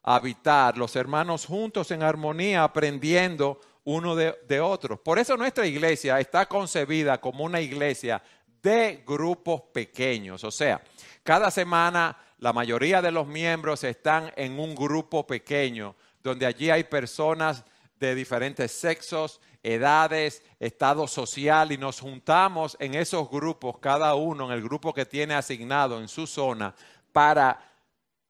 a 0.03 0.17
habitar 0.17 0.77
los 0.77 0.97
hermanos 0.97 1.47
juntos 1.47 1.93
en 1.93 2.03
armonía, 2.03 2.65
aprendiendo 2.65 3.61
uno 3.85 4.17
de, 4.17 4.35
de. 4.49 4.99
Por 5.05 5.21
eso 5.21 5.37
nuestra 5.37 5.67
iglesia 5.67 6.19
está 6.19 6.47
concebida 6.47 7.21
como 7.21 7.45
una 7.45 7.61
iglesia 7.61 8.21
de 8.61 9.05
grupos 9.07 9.63
pequeños, 9.73 10.43
o 10.43 10.51
sea, 10.51 10.83
cada 11.23 11.53
semana 11.53 12.17
la 12.39 12.53
mayoría 12.53 13.01
de 13.01 13.13
los 13.13 13.29
miembros 13.29 13.85
están 13.85 14.33
en 14.35 14.59
un 14.59 14.75
grupo 14.75 15.25
pequeño, 15.25 15.95
donde 16.23 16.45
allí 16.45 16.71
hay 16.71 16.83
personas 16.83 17.65
de 17.99 18.15
diferentes 18.15 18.73
sexos, 18.73 19.41
edades, 19.63 20.43
estado 20.61 21.07
social, 21.09 21.73
y 21.73 21.79
nos 21.79 22.01
juntamos 22.01 22.77
en 22.81 22.95
esos 22.95 23.31
grupos, 23.31 23.79
cada 23.79 24.15
uno 24.15 24.47
en 24.47 24.53
el 24.53 24.63
grupo 24.63 24.95
que 24.95 25.07
tiene 25.07 25.35
asignado 25.35 26.01
en 26.01 26.09
su 26.09 26.27
zona, 26.27 26.75
para 27.13 27.59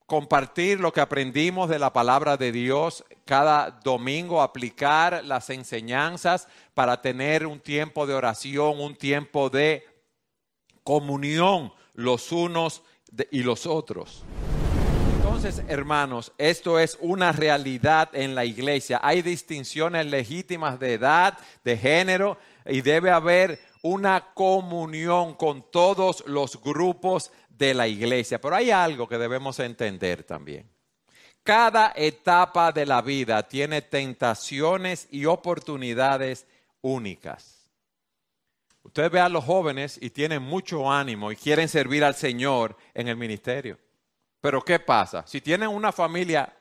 compartir 0.05 0.79
lo 0.79 0.93
que 0.93 1.01
aprendimos 1.01 1.69
de 1.69 1.79
la 1.79 1.91
palabra 1.91 2.37
de 2.37 2.53
Dios 2.53 3.03
cada 3.25 3.71
domingo, 3.71 4.41
aplicar 4.41 5.23
las 5.25 5.49
enseñanzas 5.49 6.47
para 6.73 7.01
tener 7.01 7.45
un 7.45 7.59
tiempo 7.59 8.07
de 8.07 8.13
oración, 8.13 8.79
un 8.79 8.95
tiempo 8.95 9.49
de 9.49 9.85
comunión 10.83 11.73
los 11.93 12.31
unos 12.31 12.83
y 13.31 13.43
los 13.43 13.65
otros. 13.65 14.23
Entonces, 15.37 15.63
hermanos, 15.67 16.31
esto 16.39 16.79
es 16.79 16.97
una 16.99 17.31
realidad 17.31 18.09
en 18.13 18.33
la 18.33 18.43
iglesia. 18.43 18.99
Hay 19.03 19.21
distinciones 19.21 20.07
legítimas 20.07 20.79
de 20.79 20.93
edad, 20.93 21.37
de 21.63 21.77
género, 21.77 22.39
y 22.65 22.81
debe 22.81 23.11
haber 23.11 23.59
una 23.83 24.33
comunión 24.33 25.35
con 25.35 25.69
todos 25.69 26.23
los 26.25 26.59
grupos 26.59 27.31
de 27.49 27.75
la 27.75 27.87
iglesia. 27.87 28.41
Pero 28.41 28.55
hay 28.55 28.71
algo 28.71 29.07
que 29.07 29.19
debemos 29.19 29.59
entender 29.59 30.23
también. 30.23 30.67
Cada 31.43 31.93
etapa 31.95 32.71
de 32.71 32.87
la 32.87 33.03
vida 33.03 33.47
tiene 33.47 33.83
tentaciones 33.83 35.07
y 35.11 35.25
oportunidades 35.25 36.47
únicas. 36.81 37.69
Usted 38.81 39.11
ve 39.11 39.19
a 39.19 39.29
los 39.29 39.45
jóvenes 39.45 39.99
y 40.01 40.09
tienen 40.09 40.41
mucho 40.41 40.91
ánimo 40.91 41.31
y 41.31 41.35
quieren 41.35 41.69
servir 41.69 42.03
al 42.03 42.15
Señor 42.15 42.75
en 42.95 43.07
el 43.07 43.17
ministerio. 43.17 43.77
Pero 44.41 44.61
¿qué 44.63 44.79
pasa? 44.79 45.25
Si 45.25 45.41
tienen 45.41 45.69
una 45.69 45.91
familia 45.91 46.53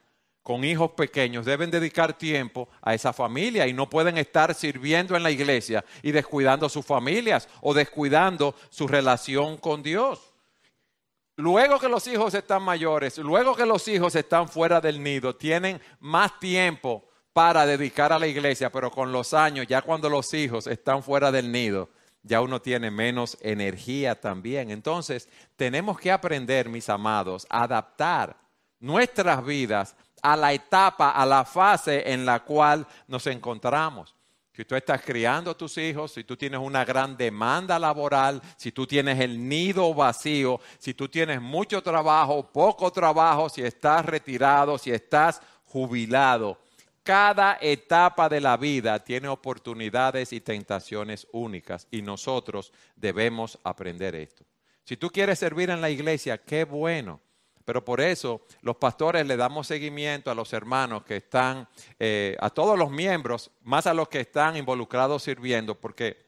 con 0.43 0.65
hijos 0.65 0.93
pequeños, 0.93 1.45
deben 1.45 1.71
dedicar 1.71 2.17
tiempo 2.17 2.69
a 2.81 2.95
esa 2.95 3.13
familia 3.13 3.67
y 3.67 3.73
no 3.73 3.91
pueden 3.91 4.17
estar 4.17 4.55
sirviendo 4.55 5.17
en 5.17 5.23
la 5.23 5.31
iglesia 5.31 5.85
y 6.03 6.13
descuidando 6.13 6.69
sus 6.69 6.87
familias 6.87 7.49
o 7.61 7.75
descuidando 7.75 8.55
su 8.71 8.87
relación 8.87 9.57
con 9.57 9.83
Dios. 9.83 10.33
luego 11.39 11.79
que 11.79 11.89
los 11.89 12.07
hijos 12.07 12.33
están 12.33 12.63
mayores, 12.63 13.19
luego 13.19 13.55
que 13.55 13.67
los 13.67 13.87
hijos 13.89 14.15
están 14.15 14.49
fuera 14.49 14.81
del 14.81 15.03
nido, 15.03 15.37
tienen 15.37 15.83
más 16.01 16.39
tiempo 16.41 17.05
para 17.35 17.67
dedicar 17.67 18.13
a 18.13 18.19
la 18.19 18.27
iglesia, 18.27 18.73
pero 18.73 18.91
con 18.91 19.13
los 19.13 19.35
años, 19.35 19.67
ya 19.67 19.83
cuando 19.83 20.09
los 20.09 20.33
hijos 20.33 20.67
están 20.67 21.03
fuera 21.03 21.31
del 21.31 21.53
nido, 21.53 21.91
ya 22.27 22.41
uno 22.41 22.61
tiene 22.61 22.91
menos 22.91 23.39
energía 23.41 24.21
también. 24.21 24.71
Entonces, 24.71 25.29
tenemos 25.55 25.99
que 25.99 26.11
aprender, 26.11 26.69
mis 26.69 26.89
amados, 26.89 27.47
a 27.49 27.63
adaptar 27.63 28.37
nuestras 28.81 29.45
vidas 29.45 29.97
a 30.23 30.37
la 30.37 30.53
etapa, 30.53 31.11
a 31.11 31.25
la 31.25 31.45
fase 31.45 32.13
en 32.13 32.27
la 32.27 32.41
cual 32.41 32.87
nos 33.07 33.27
encontramos. 33.29 34.15
Si 34.53 34.65
tú 34.65 34.75
estás 34.75 35.03
criando 35.03 35.51
a 35.51 35.57
tus 35.57 35.77
hijos, 35.79 36.13
si 36.13 36.25
tú 36.25 36.37
tienes 36.37 36.59
una 36.59 36.85
gran 36.85 37.17
demanda 37.17 37.79
laboral, 37.79 38.43
si 38.57 38.73
tú 38.73 38.87
tienes 38.87 39.21
el 39.21 39.49
nido 39.49 39.93
vacío, 39.95 40.61
si 40.79 40.95
tú 40.95 41.09
tienes 41.09 41.41
mucho 41.41 41.83
trabajo, 41.83 42.51
poco 42.51 42.91
trabajo, 42.91 43.49
si 43.49 43.63
estás 43.63 44.05
retirado, 44.05 44.79
si 44.79 44.91
estás 44.91 45.43
jubilado, 45.65 46.59
cada 47.07 47.57
etapa 47.61 48.29
de 48.29 48.41
la 48.41 48.57
vida 48.57 48.99
tiene 48.99 49.29
oportunidades 49.29 50.33
y 50.33 50.41
tentaciones 50.41 51.29
únicas 51.31 51.87
y 51.93 52.03
nosotros 52.03 52.73
debemos 52.97 53.61
aprender 53.63 54.17
esto. 54.17 54.45
Si 54.83 54.97
tú 54.97 55.09
quieres 55.11 55.39
servir 55.39 55.71
en 55.71 55.81
la 55.81 55.89
iglesia, 55.89 56.39
qué 56.39 56.65
bueno. 56.65 57.21
Pero 57.65 57.85
por 57.85 58.01
eso 58.01 58.43
los 58.61 58.77
pastores 58.77 59.25
le 59.25 59.37
damos 59.37 59.69
seguimiento 59.69 60.33
a 60.33 60.35
los 60.35 60.53
hermanos 60.53 61.05
que 61.05 61.17
están, 61.17 61.69
eh, 62.01 62.37
a 62.41 62.51
todos 62.51 62.77
los 62.77 62.91
miembros, 62.91 63.53
más 63.63 63.87
a 63.87 63.95
los 63.95 64.09
que 64.09 64.21
están 64.21 64.57
involucrados 64.57 65.23
sirviendo, 65.23 65.77
porque 65.77 66.26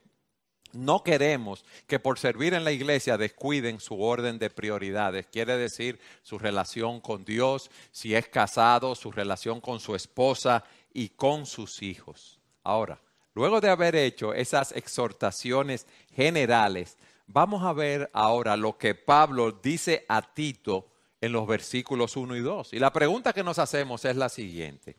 no 0.72 1.02
queremos 1.02 1.64
que 1.86 1.98
por 1.98 2.18
servir 2.18 2.54
en 2.54 2.64
la 2.64 2.72
iglesia 2.72 3.16
descuiden 3.16 3.80
su 3.80 4.00
orden 4.00 4.38
de 4.38 4.50
prioridades. 4.50 5.26
Quiere 5.26 5.56
decir 5.56 5.98
su 6.22 6.38
relación 6.38 7.00
con 7.00 7.24
Dios, 7.24 7.70
si 7.90 8.14
es 8.14 8.28
casado, 8.28 8.94
su 8.94 9.10
relación 9.10 9.60
con 9.60 9.80
su 9.80 9.94
esposa 9.94 10.64
y 10.92 11.10
con 11.10 11.46
sus 11.46 11.82
hijos. 11.82 12.38
Ahora, 12.62 13.00
luego 13.34 13.60
de 13.60 13.70
haber 13.70 13.96
hecho 13.96 14.34
esas 14.34 14.72
exhortaciones 14.72 15.86
generales, 16.14 16.98
vamos 17.26 17.62
a 17.64 17.72
ver 17.72 18.10
ahora 18.12 18.56
lo 18.56 18.76
que 18.76 18.94
Pablo 18.94 19.52
dice 19.52 20.04
a 20.08 20.22
Tito 20.22 20.88
en 21.20 21.32
los 21.32 21.46
versículos 21.46 22.16
1 22.16 22.36
y 22.36 22.40
2. 22.40 22.72
Y 22.74 22.78
la 22.78 22.92
pregunta 22.92 23.32
que 23.32 23.44
nos 23.44 23.58
hacemos 23.58 24.04
es 24.04 24.16
la 24.16 24.28
siguiente. 24.28 24.96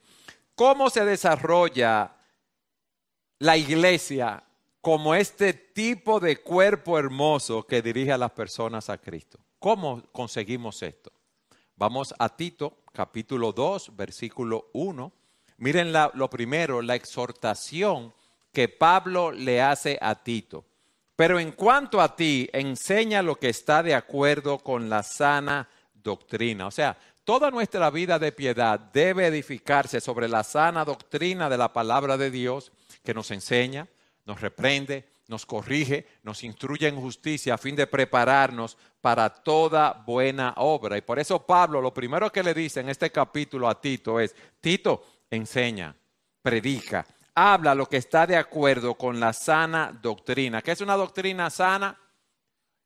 ¿Cómo 0.55 0.89
se 0.89 1.05
desarrolla 1.05 2.15
la 3.39 3.55
iglesia 3.55 4.43
como 4.81 5.13
este 5.15 5.53
tipo 5.53 6.19
de 6.19 6.37
cuerpo 6.37 6.97
hermoso 6.97 7.63
que 7.63 7.81
dirige 7.81 8.11
a 8.11 8.17
las 8.17 8.31
personas 8.31 8.89
a 8.89 8.97
Cristo? 8.97 9.39
¿Cómo 9.59 10.03
conseguimos 10.11 10.81
esto? 10.83 11.11
Vamos 11.75 12.13
a 12.17 12.35
Tito, 12.35 12.79
capítulo 12.93 13.51
2, 13.51 13.95
versículo 13.95 14.69
1. 14.73 15.11
Miren 15.57 15.93
lo 16.13 16.29
primero, 16.29 16.81
la 16.81 16.95
exhortación 16.95 18.13
que 18.51 18.69
Pablo 18.69 19.31
le 19.31 19.61
hace 19.61 19.97
a 20.01 20.15
Tito. 20.23 20.65
Pero 21.15 21.39
en 21.39 21.51
cuanto 21.51 21.99
a 21.99 22.15
ti, 22.15 22.49
enseña 22.53 23.21
lo 23.21 23.35
que 23.35 23.49
está 23.49 23.83
de 23.83 23.93
acuerdo 23.93 24.59
con 24.59 24.89
la 24.89 25.03
sana 25.03 25.67
doctrina. 25.93 26.67
O 26.67 26.71
sea, 26.71 26.97
toda 27.25 27.51
nuestra 27.51 27.89
vida 27.89 28.17
de 28.17 28.31
piedad 28.31 28.79
debe 28.79 29.27
edificarse 29.27 29.99
sobre 29.99 30.29
la 30.29 30.43
sana 30.43 30.85
doctrina 30.85 31.49
de 31.49 31.57
la 31.57 31.73
palabra 31.73 32.15
de 32.15 32.31
Dios 32.31 32.71
que 33.03 33.13
nos 33.13 33.31
enseña, 33.31 33.89
nos 34.29 34.41
reprende, 34.41 35.09
nos 35.27 35.43
corrige, 35.43 36.05
nos 36.21 36.43
instruye 36.43 36.87
en 36.87 37.01
justicia 37.01 37.55
a 37.55 37.57
fin 37.57 37.75
de 37.75 37.87
prepararnos 37.87 38.77
para 39.01 39.27
toda 39.27 39.91
buena 40.05 40.53
obra. 40.57 40.99
Y 40.99 41.01
por 41.01 41.17
eso 41.17 41.43
Pablo 41.43 41.81
lo 41.81 41.91
primero 41.91 42.31
que 42.31 42.43
le 42.43 42.53
dice 42.53 42.81
en 42.81 42.89
este 42.89 43.11
capítulo 43.11 43.67
a 43.67 43.81
Tito 43.81 44.19
es, 44.19 44.35
Tito, 44.61 45.03
enseña, 45.31 45.95
predica, 46.43 47.07
habla 47.33 47.73
lo 47.73 47.87
que 47.87 47.97
está 47.97 48.27
de 48.27 48.37
acuerdo 48.37 48.93
con 48.93 49.19
la 49.19 49.33
sana 49.33 49.97
doctrina. 49.99 50.61
¿Qué 50.61 50.73
es 50.73 50.81
una 50.81 50.95
doctrina 50.95 51.49
sana? 51.49 51.97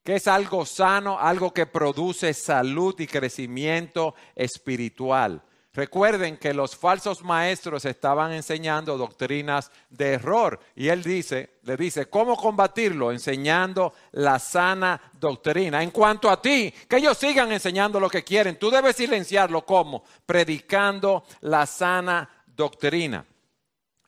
que 0.02 0.16
es 0.16 0.28
algo 0.28 0.66
sano, 0.66 1.18
algo 1.18 1.54
que 1.54 1.66
produce 1.66 2.34
salud 2.34 2.94
y 3.00 3.08
crecimiento 3.08 4.16
espiritual. 4.36 5.42
Recuerden 5.76 6.38
que 6.38 6.54
los 6.54 6.76
falsos 6.76 7.24
maestros 7.24 7.86
estaban 7.86 8.32
enseñando 8.32 8.96
doctrinas 8.96 9.72
de 9.90 10.14
error 10.14 10.60
y 10.76 10.90
él 10.90 11.02
dice, 11.02 11.58
le 11.64 11.76
dice, 11.76 12.06
¿cómo 12.06 12.38
combatirlo? 12.38 13.12
Enseñando 13.12 13.92
la 14.12 14.38
sana 14.38 15.02
doctrina. 15.20 15.82
En 15.82 15.90
cuanto 15.90 16.30
a 16.30 16.40
ti, 16.40 16.72
que 16.88 16.98
ellos 16.98 17.18
sigan 17.18 17.52
enseñando 17.52 18.00
lo 18.00 18.08
que 18.08 18.24
quieren, 18.24 18.60
tú 18.60 18.70
debes 18.70 18.98
silenciarlo 18.98 19.66
¿cómo? 19.66 20.04
Predicando 20.28 21.24
la 21.42 21.66
sana 21.66 22.30
doctrina. 22.46 23.26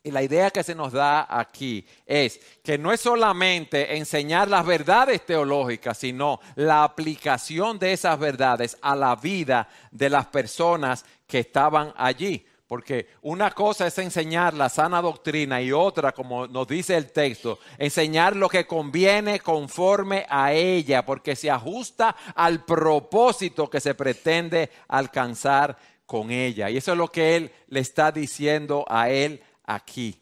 Y 0.06 0.12
la 0.12 0.22
idea 0.22 0.52
que 0.52 0.62
se 0.62 0.76
nos 0.76 0.92
da 0.92 1.26
aquí 1.28 1.84
es 2.06 2.38
que 2.62 2.78
no 2.78 2.92
es 2.92 3.00
solamente 3.00 3.96
enseñar 3.96 4.46
las 4.46 4.64
verdades 4.64 5.26
teológicas, 5.26 5.98
sino 5.98 6.38
la 6.54 6.84
aplicación 6.84 7.76
de 7.80 7.92
esas 7.92 8.16
verdades 8.16 8.78
a 8.82 8.94
la 8.94 9.16
vida 9.16 9.68
de 9.90 10.08
las 10.08 10.26
personas 10.26 11.04
que 11.26 11.40
estaban 11.40 11.92
allí. 11.96 12.46
Porque 12.66 13.06
una 13.22 13.52
cosa 13.52 13.86
es 13.86 13.96
enseñar 13.98 14.52
la 14.52 14.68
sana 14.68 15.00
doctrina 15.00 15.62
y 15.62 15.70
otra, 15.70 16.10
como 16.10 16.48
nos 16.48 16.66
dice 16.66 16.96
el 16.96 17.12
texto, 17.12 17.60
enseñar 17.78 18.34
lo 18.34 18.48
que 18.48 18.66
conviene 18.66 19.38
conforme 19.38 20.26
a 20.28 20.52
ella, 20.52 21.06
porque 21.06 21.36
se 21.36 21.48
ajusta 21.48 22.16
al 22.34 22.64
propósito 22.64 23.70
que 23.70 23.80
se 23.80 23.94
pretende 23.94 24.70
alcanzar 24.88 25.78
con 26.06 26.32
ella. 26.32 26.68
Y 26.68 26.78
eso 26.78 26.92
es 26.92 26.98
lo 26.98 27.08
que 27.08 27.36
él 27.36 27.52
le 27.68 27.80
está 27.80 28.10
diciendo 28.10 28.84
a 28.88 29.10
él 29.10 29.40
aquí. 29.64 30.20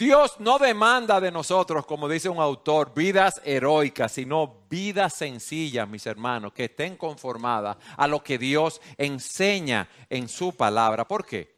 Dios 0.00 0.36
no 0.38 0.58
demanda 0.58 1.20
de 1.20 1.30
nosotros, 1.30 1.84
como 1.84 2.08
dice 2.08 2.30
un 2.30 2.38
autor, 2.38 2.94
vidas 2.94 3.38
heroicas, 3.44 4.10
sino 4.10 4.64
vidas 4.70 5.12
sencillas, 5.12 5.86
mis 5.86 6.06
hermanos, 6.06 6.54
que 6.54 6.64
estén 6.64 6.96
conformadas 6.96 7.76
a 7.98 8.06
lo 8.06 8.22
que 8.24 8.38
Dios 8.38 8.80
enseña 8.96 9.90
en 10.08 10.30
su 10.30 10.56
palabra. 10.56 11.06
¿Por 11.06 11.26
qué? 11.26 11.54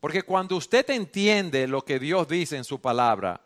Porque 0.00 0.22
cuando 0.22 0.56
usted 0.56 0.88
entiende 0.88 1.68
lo 1.68 1.84
que 1.84 1.98
Dios 1.98 2.26
dice 2.26 2.56
en 2.56 2.64
su 2.64 2.80
palabra, 2.80 3.42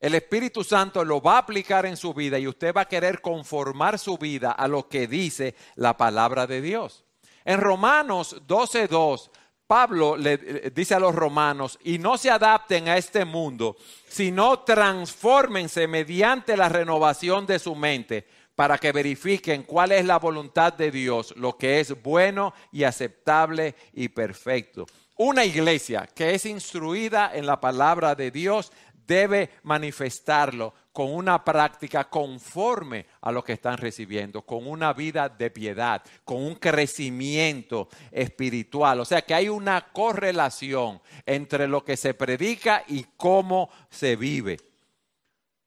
el 0.00 0.14
Espíritu 0.14 0.64
Santo 0.64 1.04
lo 1.04 1.20
va 1.20 1.34
a 1.34 1.40
aplicar 1.40 1.84
en 1.84 1.98
su 1.98 2.14
vida 2.14 2.38
y 2.38 2.48
usted 2.48 2.74
va 2.74 2.80
a 2.80 2.88
querer 2.88 3.20
conformar 3.20 3.98
su 3.98 4.16
vida 4.16 4.52
a 4.52 4.66
lo 4.66 4.88
que 4.88 5.08
dice 5.08 5.54
la 5.74 5.98
palabra 5.98 6.46
de 6.46 6.62
Dios. 6.62 7.04
En 7.44 7.60
Romanos 7.60 8.36
12.2 8.46 9.28
Pablo 9.70 10.16
le 10.16 10.36
dice 10.74 10.96
a 10.96 10.98
los 10.98 11.14
romanos, 11.14 11.78
y 11.84 12.00
no 12.00 12.18
se 12.18 12.28
adapten 12.28 12.88
a 12.88 12.96
este 12.96 13.24
mundo, 13.24 13.76
sino 14.08 14.58
transfórmense 14.64 15.86
mediante 15.86 16.56
la 16.56 16.68
renovación 16.68 17.46
de 17.46 17.60
su 17.60 17.76
mente 17.76 18.26
para 18.56 18.78
que 18.78 18.90
verifiquen 18.90 19.62
cuál 19.62 19.92
es 19.92 20.04
la 20.04 20.18
voluntad 20.18 20.72
de 20.72 20.90
Dios, 20.90 21.32
lo 21.36 21.56
que 21.56 21.78
es 21.78 22.02
bueno 22.02 22.52
y 22.72 22.82
aceptable 22.82 23.76
y 23.92 24.08
perfecto. 24.08 24.86
Una 25.18 25.44
iglesia 25.44 26.08
que 26.12 26.34
es 26.34 26.46
instruida 26.46 27.30
en 27.32 27.46
la 27.46 27.60
palabra 27.60 28.16
de 28.16 28.32
Dios 28.32 28.72
debe 29.06 29.50
manifestarlo 29.62 30.74
con 30.92 31.12
una 31.14 31.44
práctica 31.44 32.08
conforme 32.08 33.06
a 33.20 33.30
lo 33.30 33.44
que 33.44 33.52
están 33.52 33.78
recibiendo, 33.78 34.42
con 34.42 34.66
una 34.66 34.92
vida 34.92 35.28
de 35.28 35.50
piedad, 35.50 36.02
con 36.24 36.42
un 36.42 36.56
crecimiento 36.56 37.88
espiritual. 38.10 39.00
O 39.00 39.04
sea 39.04 39.22
que 39.22 39.34
hay 39.34 39.48
una 39.48 39.92
correlación 39.92 41.00
entre 41.24 41.68
lo 41.68 41.84
que 41.84 41.96
se 41.96 42.14
predica 42.14 42.84
y 42.88 43.06
cómo 43.16 43.70
se 43.88 44.16
vive. 44.16 44.58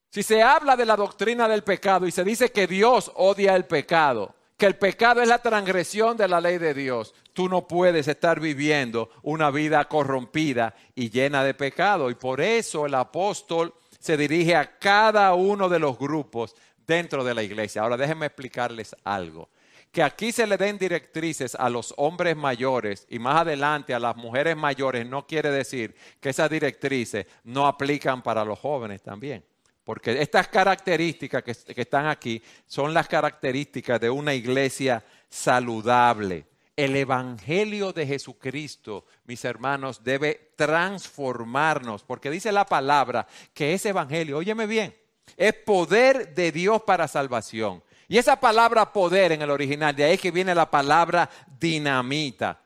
Si 0.10 0.22
se 0.22 0.44
habla 0.44 0.76
de 0.76 0.86
la 0.86 0.96
doctrina 0.96 1.48
del 1.48 1.64
pecado 1.64 2.06
y 2.06 2.12
se 2.12 2.24
dice 2.24 2.52
que 2.52 2.68
Dios 2.68 3.12
odia 3.16 3.56
el 3.56 3.66
pecado, 3.66 4.36
que 4.58 4.68
el 4.68 4.76
pecado 4.76 5.22
es 5.22 5.28
la 5.28 5.42
transgresión 5.42 6.16
de 6.18 6.28
la 6.28 6.40
ley 6.40 6.60
de 6.60 6.74
Dios, 6.74 7.16
tú 7.34 7.50
no 7.50 7.68
puedes 7.68 8.08
estar 8.08 8.40
viviendo 8.40 9.10
una 9.24 9.50
vida 9.50 9.84
corrompida 9.86 10.76
y 10.94 11.10
llena 11.10 11.44
de 11.44 11.56
pecado. 11.56 12.12
Y 12.12 12.16
por 12.16 12.42
eso 12.42 12.86
el 12.86 12.94
apóstol 12.94 13.74
se 14.04 14.18
dirige 14.18 14.54
a 14.54 14.78
cada 14.80 15.34
uno 15.34 15.70
de 15.70 15.80
los 15.80 15.98
grupos 15.98 16.54
dentro 16.86 17.24
de 17.24 17.34
la 17.34 17.42
iglesia. 17.42 17.84
Ahora 17.84 17.96
déjenme 17.96 18.26
explicarles 18.26 18.94
algo. 19.06 19.50
Que 19.94 20.04
aquí 20.04 20.34
se 20.34 20.46
le 20.46 20.58
den 20.58 20.78
directrices 20.78 21.56
a 21.56 21.70
los 21.70 21.94
hombres 21.96 22.36
mayores 22.36 23.08
y 23.10 23.18
más 23.18 23.38
adelante 23.38 23.94
a 23.94 24.00
las 24.00 24.18
mujeres 24.18 24.58
mayores 24.58 25.08
no 25.08 25.26
quiere 25.26 25.52
decir 25.52 25.96
que 26.20 26.32
esas 26.32 26.50
directrices 26.50 27.28
no 27.46 27.66
aplican 27.66 28.22
para 28.22 28.44
los 28.44 28.60
jóvenes 28.60 29.02
también. 29.02 29.46
Porque 29.86 30.22
estas 30.22 30.50
características 30.50 31.42
que, 31.42 31.74
que 31.74 31.82
están 31.82 32.08
aquí 32.08 32.44
son 32.68 32.94
las 32.94 33.08
características 33.08 34.02
de 34.02 34.10
una 34.10 34.34
iglesia 34.34 35.02
saludable 35.30 36.46
el 36.76 36.96
Evangelio 36.96 37.94
de 37.94 38.08
Jesucristo, 38.08 39.06
mis 39.26 39.46
hermanos, 39.46 40.04
debe 40.04 40.54
transformarnos, 40.56 42.04
porque 42.04 42.32
dice 42.32 42.52
la 42.52 42.66
palabra 42.66 43.28
que 43.54 43.74
ese 43.74 43.90
Evangelio, 43.90 44.38
óyeme 44.38 44.66
bien, 44.66 44.96
es 45.38 45.54
poder 45.54 46.34
de 46.34 46.52
Dios 46.52 46.82
para 46.84 47.08
salvación. 47.08 47.84
Y 48.08 48.18
esa 48.18 48.40
palabra 48.40 48.92
poder 48.92 49.32
en 49.32 49.42
el 49.42 49.50
original, 49.50 49.96
de 49.96 50.04
ahí 50.04 50.18
que 50.18 50.32
viene 50.32 50.54
la 50.54 50.70
palabra 50.70 51.30
dinamita. 51.60 52.60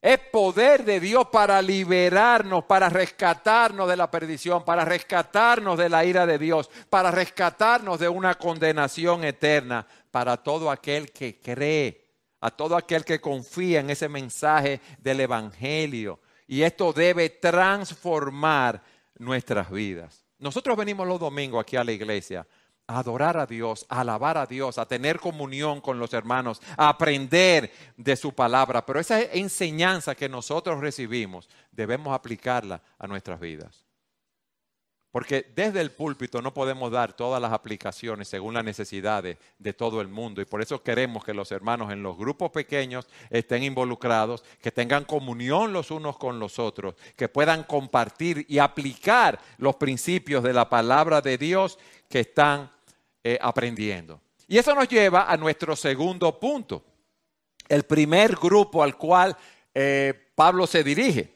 Es 0.00 0.18
poder 0.18 0.84
de 0.84 1.00
Dios 1.00 1.28
para 1.32 1.62
liberarnos, 1.62 2.64
para 2.64 2.90
rescatarnos 2.90 3.88
de 3.88 3.96
la 3.96 4.10
perdición, 4.10 4.64
para 4.64 4.84
rescatarnos 4.84 5.78
de 5.78 5.88
la 5.88 6.04
ira 6.04 6.26
de 6.26 6.38
Dios, 6.38 6.70
para 6.90 7.10
rescatarnos 7.10 7.98
de 7.98 8.08
una 8.08 8.34
condenación 8.34 9.24
eterna, 9.24 9.86
para 10.10 10.36
todo 10.36 10.70
aquel 10.70 11.10
que 11.10 11.40
cree, 11.40 12.03
a 12.44 12.50
todo 12.50 12.76
aquel 12.76 13.06
que 13.06 13.22
confía 13.22 13.80
en 13.80 13.88
ese 13.88 14.06
mensaje 14.06 14.78
del 14.98 15.20
Evangelio. 15.20 16.20
Y 16.46 16.60
esto 16.60 16.92
debe 16.92 17.30
transformar 17.30 18.82
nuestras 19.18 19.70
vidas. 19.70 20.26
Nosotros 20.38 20.76
venimos 20.76 21.08
los 21.08 21.18
domingos 21.18 21.62
aquí 21.62 21.76
a 21.76 21.84
la 21.84 21.92
iglesia 21.92 22.46
a 22.86 22.98
adorar 22.98 23.38
a 23.38 23.46
Dios, 23.46 23.86
a 23.88 24.02
alabar 24.02 24.36
a 24.36 24.44
Dios, 24.44 24.76
a 24.76 24.84
tener 24.84 25.18
comunión 25.20 25.80
con 25.80 25.98
los 25.98 26.12
hermanos, 26.12 26.60
a 26.76 26.90
aprender 26.90 27.72
de 27.96 28.14
su 28.14 28.34
palabra. 28.34 28.84
Pero 28.84 29.00
esa 29.00 29.22
enseñanza 29.22 30.14
que 30.14 30.28
nosotros 30.28 30.80
recibimos 30.80 31.48
debemos 31.72 32.14
aplicarla 32.14 32.82
a 32.98 33.06
nuestras 33.06 33.40
vidas. 33.40 33.86
Porque 35.14 35.46
desde 35.54 35.80
el 35.80 35.92
púlpito 35.92 36.42
no 36.42 36.52
podemos 36.52 36.90
dar 36.90 37.12
todas 37.12 37.40
las 37.40 37.52
aplicaciones 37.52 38.26
según 38.26 38.54
las 38.54 38.64
necesidades 38.64 39.38
de 39.60 39.72
todo 39.72 40.00
el 40.00 40.08
mundo. 40.08 40.42
Y 40.42 40.44
por 40.44 40.60
eso 40.60 40.82
queremos 40.82 41.24
que 41.24 41.32
los 41.32 41.52
hermanos 41.52 41.92
en 41.92 42.02
los 42.02 42.18
grupos 42.18 42.50
pequeños 42.50 43.06
estén 43.30 43.62
involucrados, 43.62 44.42
que 44.60 44.72
tengan 44.72 45.04
comunión 45.04 45.72
los 45.72 45.92
unos 45.92 46.18
con 46.18 46.40
los 46.40 46.58
otros, 46.58 46.96
que 47.14 47.28
puedan 47.28 47.62
compartir 47.62 48.44
y 48.48 48.58
aplicar 48.58 49.38
los 49.58 49.76
principios 49.76 50.42
de 50.42 50.52
la 50.52 50.68
palabra 50.68 51.20
de 51.20 51.38
Dios 51.38 51.78
que 52.08 52.18
están 52.18 52.68
eh, 53.22 53.38
aprendiendo. 53.40 54.20
Y 54.48 54.58
eso 54.58 54.74
nos 54.74 54.88
lleva 54.88 55.30
a 55.30 55.36
nuestro 55.36 55.76
segundo 55.76 56.40
punto. 56.40 56.82
El 57.68 57.84
primer 57.84 58.34
grupo 58.34 58.82
al 58.82 58.96
cual 58.96 59.36
eh, 59.72 60.12
Pablo 60.34 60.66
se 60.66 60.82
dirige. 60.82 61.32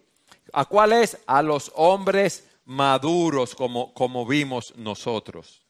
¿A 0.53 0.65
cuál 0.65 0.95
es? 0.95 1.17
A 1.29 1.43
los 1.43 1.71
hombres 1.77 2.48
maduros 2.69 3.55
como, 3.55 3.95
como 3.95 4.27
vimos 4.27 4.75
nosotros. 4.77 5.67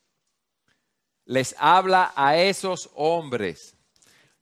Les 1.24 1.54
habla 1.58 2.12
a 2.16 2.36
esos 2.36 2.90
hombres. 2.94 3.76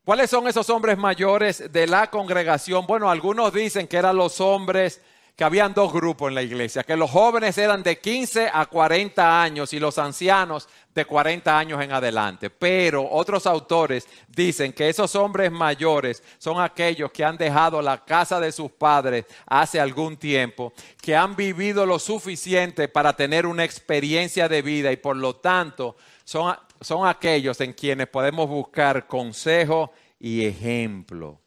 ¿Cuáles 0.02 0.30
son 0.30 0.48
esos 0.48 0.70
hombres 0.70 0.96
mayores 0.96 1.70
de 1.70 1.86
la 1.86 2.08
congregación? 2.10 2.86
Bueno, 2.86 3.10
algunos 3.10 3.52
dicen 3.52 3.86
que 3.86 3.98
eran 3.98 4.16
los 4.16 4.40
hombres 4.40 5.02
que 5.36 5.44
habían 5.44 5.74
dos 5.74 5.92
grupos 5.92 6.30
en 6.30 6.34
la 6.34 6.42
iglesia, 6.42 6.82
que 6.82 6.96
los 6.96 7.10
jóvenes 7.10 7.58
eran 7.58 7.82
de 7.82 7.98
15 7.98 8.48
a 8.50 8.64
40 8.64 9.42
años 9.42 9.74
y 9.74 9.78
los 9.78 9.98
ancianos 9.98 10.66
de 10.94 11.04
40 11.04 11.58
años 11.58 11.82
en 11.82 11.92
adelante. 11.92 12.48
Pero 12.48 13.06
otros 13.06 13.46
autores 13.46 14.08
dicen 14.28 14.72
que 14.72 14.88
esos 14.88 15.14
hombres 15.14 15.52
mayores 15.52 16.22
son 16.38 16.58
aquellos 16.58 17.12
que 17.12 17.22
han 17.22 17.36
dejado 17.36 17.82
la 17.82 18.02
casa 18.02 18.40
de 18.40 18.50
sus 18.50 18.70
padres 18.70 19.26
hace 19.44 19.78
algún 19.78 20.16
tiempo, 20.16 20.72
que 21.02 21.14
han 21.14 21.36
vivido 21.36 21.84
lo 21.84 21.98
suficiente 21.98 22.88
para 22.88 23.14
tener 23.14 23.44
una 23.44 23.64
experiencia 23.64 24.48
de 24.48 24.62
vida 24.62 24.90
y 24.90 24.96
por 24.96 25.16
lo 25.16 25.36
tanto 25.36 25.96
son, 26.24 26.56
son 26.80 27.06
aquellos 27.06 27.60
en 27.60 27.74
quienes 27.74 28.08
podemos 28.08 28.48
buscar 28.48 29.06
consejo 29.06 29.92
y 30.18 30.46
ejemplo. 30.46 31.38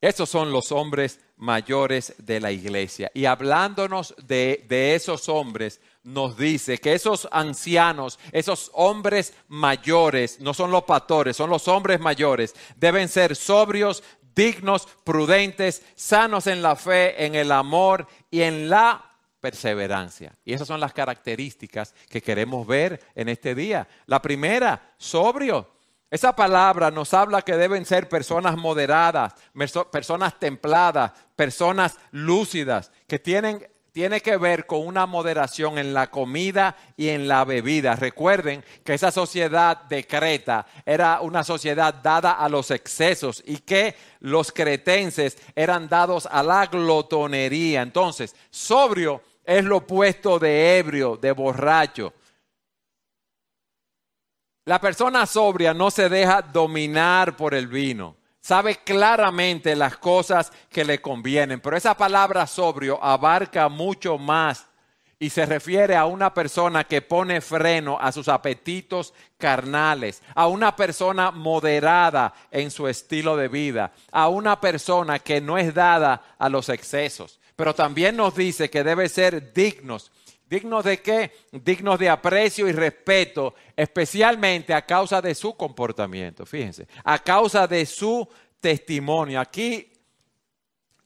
Esos 0.00 0.28
son 0.28 0.52
los 0.52 0.72
hombres 0.72 1.20
mayores 1.36 2.14
de 2.18 2.40
la 2.40 2.52
iglesia. 2.52 3.10
Y 3.14 3.24
hablándonos 3.24 4.14
de, 4.26 4.94
esos 4.94 5.28
hombres, 5.28 5.80
nos 6.02 6.36
dice 6.36 6.78
que 6.78 6.92
esos 6.92 7.28
ancianos, 7.32 8.18
esos 8.32 8.70
hombres 8.74 9.34
mayores, 9.48 10.40
no 10.40 10.54
son 10.54 10.70
los 10.70 10.84
pastores, 10.84 11.36
son 11.36 11.50
los 11.50 11.66
hombres 11.68 11.98
mayores, 11.98 12.54
deben 12.76 13.08
ser 13.08 13.34
sobrios, 13.34 14.02
dignos, 14.34 14.86
prudentes, 15.02 15.82
sanos 15.94 16.46
en 16.46 16.62
la 16.62 16.76
fe, 16.76 17.24
en 17.24 17.34
el 17.34 17.50
amor 17.50 18.06
y 18.30 18.42
en 18.42 18.68
la 18.68 19.02
perseverancia. 19.40 20.36
Y 20.44 20.52
esas 20.52 20.68
son 20.68 20.80
las 20.80 20.92
características 20.92 21.94
que 22.08 22.20
queremos 22.20 22.66
ver 22.66 23.00
en 23.14 23.28
este 23.28 23.54
día. 23.54 23.88
La 24.06 24.20
primera, 24.20 24.94
sobrio. 24.98 25.75
Esa 26.16 26.34
palabra 26.34 26.90
nos 26.90 27.12
habla 27.12 27.42
que 27.42 27.58
deben 27.58 27.84
ser 27.84 28.08
personas 28.08 28.56
moderadas, 28.56 29.34
personas 29.92 30.40
templadas, 30.40 31.12
personas 31.36 31.98
lúcidas, 32.10 32.90
que 33.06 33.18
tienen 33.18 33.68
tiene 33.92 34.22
que 34.22 34.38
ver 34.38 34.64
con 34.64 34.86
una 34.86 35.04
moderación 35.04 35.76
en 35.76 35.92
la 35.92 36.10
comida 36.10 36.74
y 36.96 37.08
en 37.08 37.28
la 37.28 37.44
bebida. 37.44 37.96
Recuerden 37.96 38.64
que 38.82 38.94
esa 38.94 39.10
sociedad 39.10 39.82
de 39.82 40.06
Creta 40.06 40.64
era 40.86 41.20
una 41.20 41.44
sociedad 41.44 41.92
dada 41.92 42.32
a 42.32 42.48
los 42.48 42.70
excesos 42.70 43.42
y 43.44 43.58
que 43.58 43.94
los 44.20 44.52
cretenses 44.52 45.36
eran 45.54 45.86
dados 45.86 46.26
a 46.30 46.42
la 46.42 46.64
glotonería. 46.64 47.82
Entonces, 47.82 48.34
sobrio 48.48 49.20
es 49.44 49.64
lo 49.64 49.78
opuesto 49.78 50.38
de 50.38 50.78
ebrio, 50.78 51.18
de 51.18 51.32
borracho. 51.32 52.14
La 54.66 54.80
persona 54.80 55.26
sobria 55.26 55.72
no 55.72 55.92
se 55.92 56.08
deja 56.08 56.42
dominar 56.42 57.36
por 57.36 57.54
el 57.54 57.68
vino. 57.68 58.16
Sabe 58.40 58.78
claramente 58.82 59.76
las 59.76 59.96
cosas 59.96 60.50
que 60.68 60.84
le 60.84 61.00
convienen. 61.00 61.60
Pero 61.60 61.76
esa 61.76 61.96
palabra 61.96 62.48
sobrio 62.48 62.98
abarca 63.00 63.68
mucho 63.68 64.18
más 64.18 64.66
y 65.20 65.30
se 65.30 65.46
refiere 65.46 65.94
a 65.94 66.06
una 66.06 66.34
persona 66.34 66.82
que 66.82 67.00
pone 67.00 67.40
freno 67.40 67.96
a 68.00 68.10
sus 68.10 68.26
apetitos 68.26 69.14
carnales, 69.38 70.20
a 70.34 70.48
una 70.48 70.74
persona 70.74 71.30
moderada 71.30 72.34
en 72.50 72.72
su 72.72 72.88
estilo 72.88 73.36
de 73.36 73.46
vida, 73.46 73.92
a 74.10 74.28
una 74.28 74.60
persona 74.60 75.20
que 75.20 75.40
no 75.40 75.58
es 75.58 75.72
dada 75.74 76.34
a 76.40 76.48
los 76.48 76.70
excesos. 76.70 77.38
Pero 77.54 77.72
también 77.72 78.16
nos 78.16 78.34
dice 78.34 78.68
que 78.68 78.82
debe 78.82 79.08
ser 79.08 79.52
dignos 79.52 80.10
¿Dignos 80.48 80.84
de 80.84 81.02
qué? 81.02 81.32
Dignos 81.50 81.98
de 81.98 82.08
aprecio 82.08 82.68
y 82.68 82.72
respeto, 82.72 83.54
especialmente 83.76 84.72
a 84.72 84.86
causa 84.86 85.20
de 85.20 85.34
su 85.34 85.56
comportamiento, 85.56 86.46
fíjense, 86.46 86.86
a 87.02 87.18
causa 87.18 87.66
de 87.66 87.84
su 87.84 88.28
testimonio. 88.60 89.40
Aquí 89.40 89.92